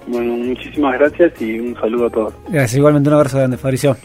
Bueno, 0.10 0.34
muchísimas 0.38 0.98
gracias 0.98 1.40
y 1.42 1.60
un 1.60 1.76
saludo 1.76 2.08
a 2.08 2.10
todos. 2.10 2.34
Gracias, 2.50 2.78
igualmente 2.78 3.10
un 3.10 3.16
abrazo 3.16 3.38
grande, 3.38 3.58
Fabricio. 3.58 3.96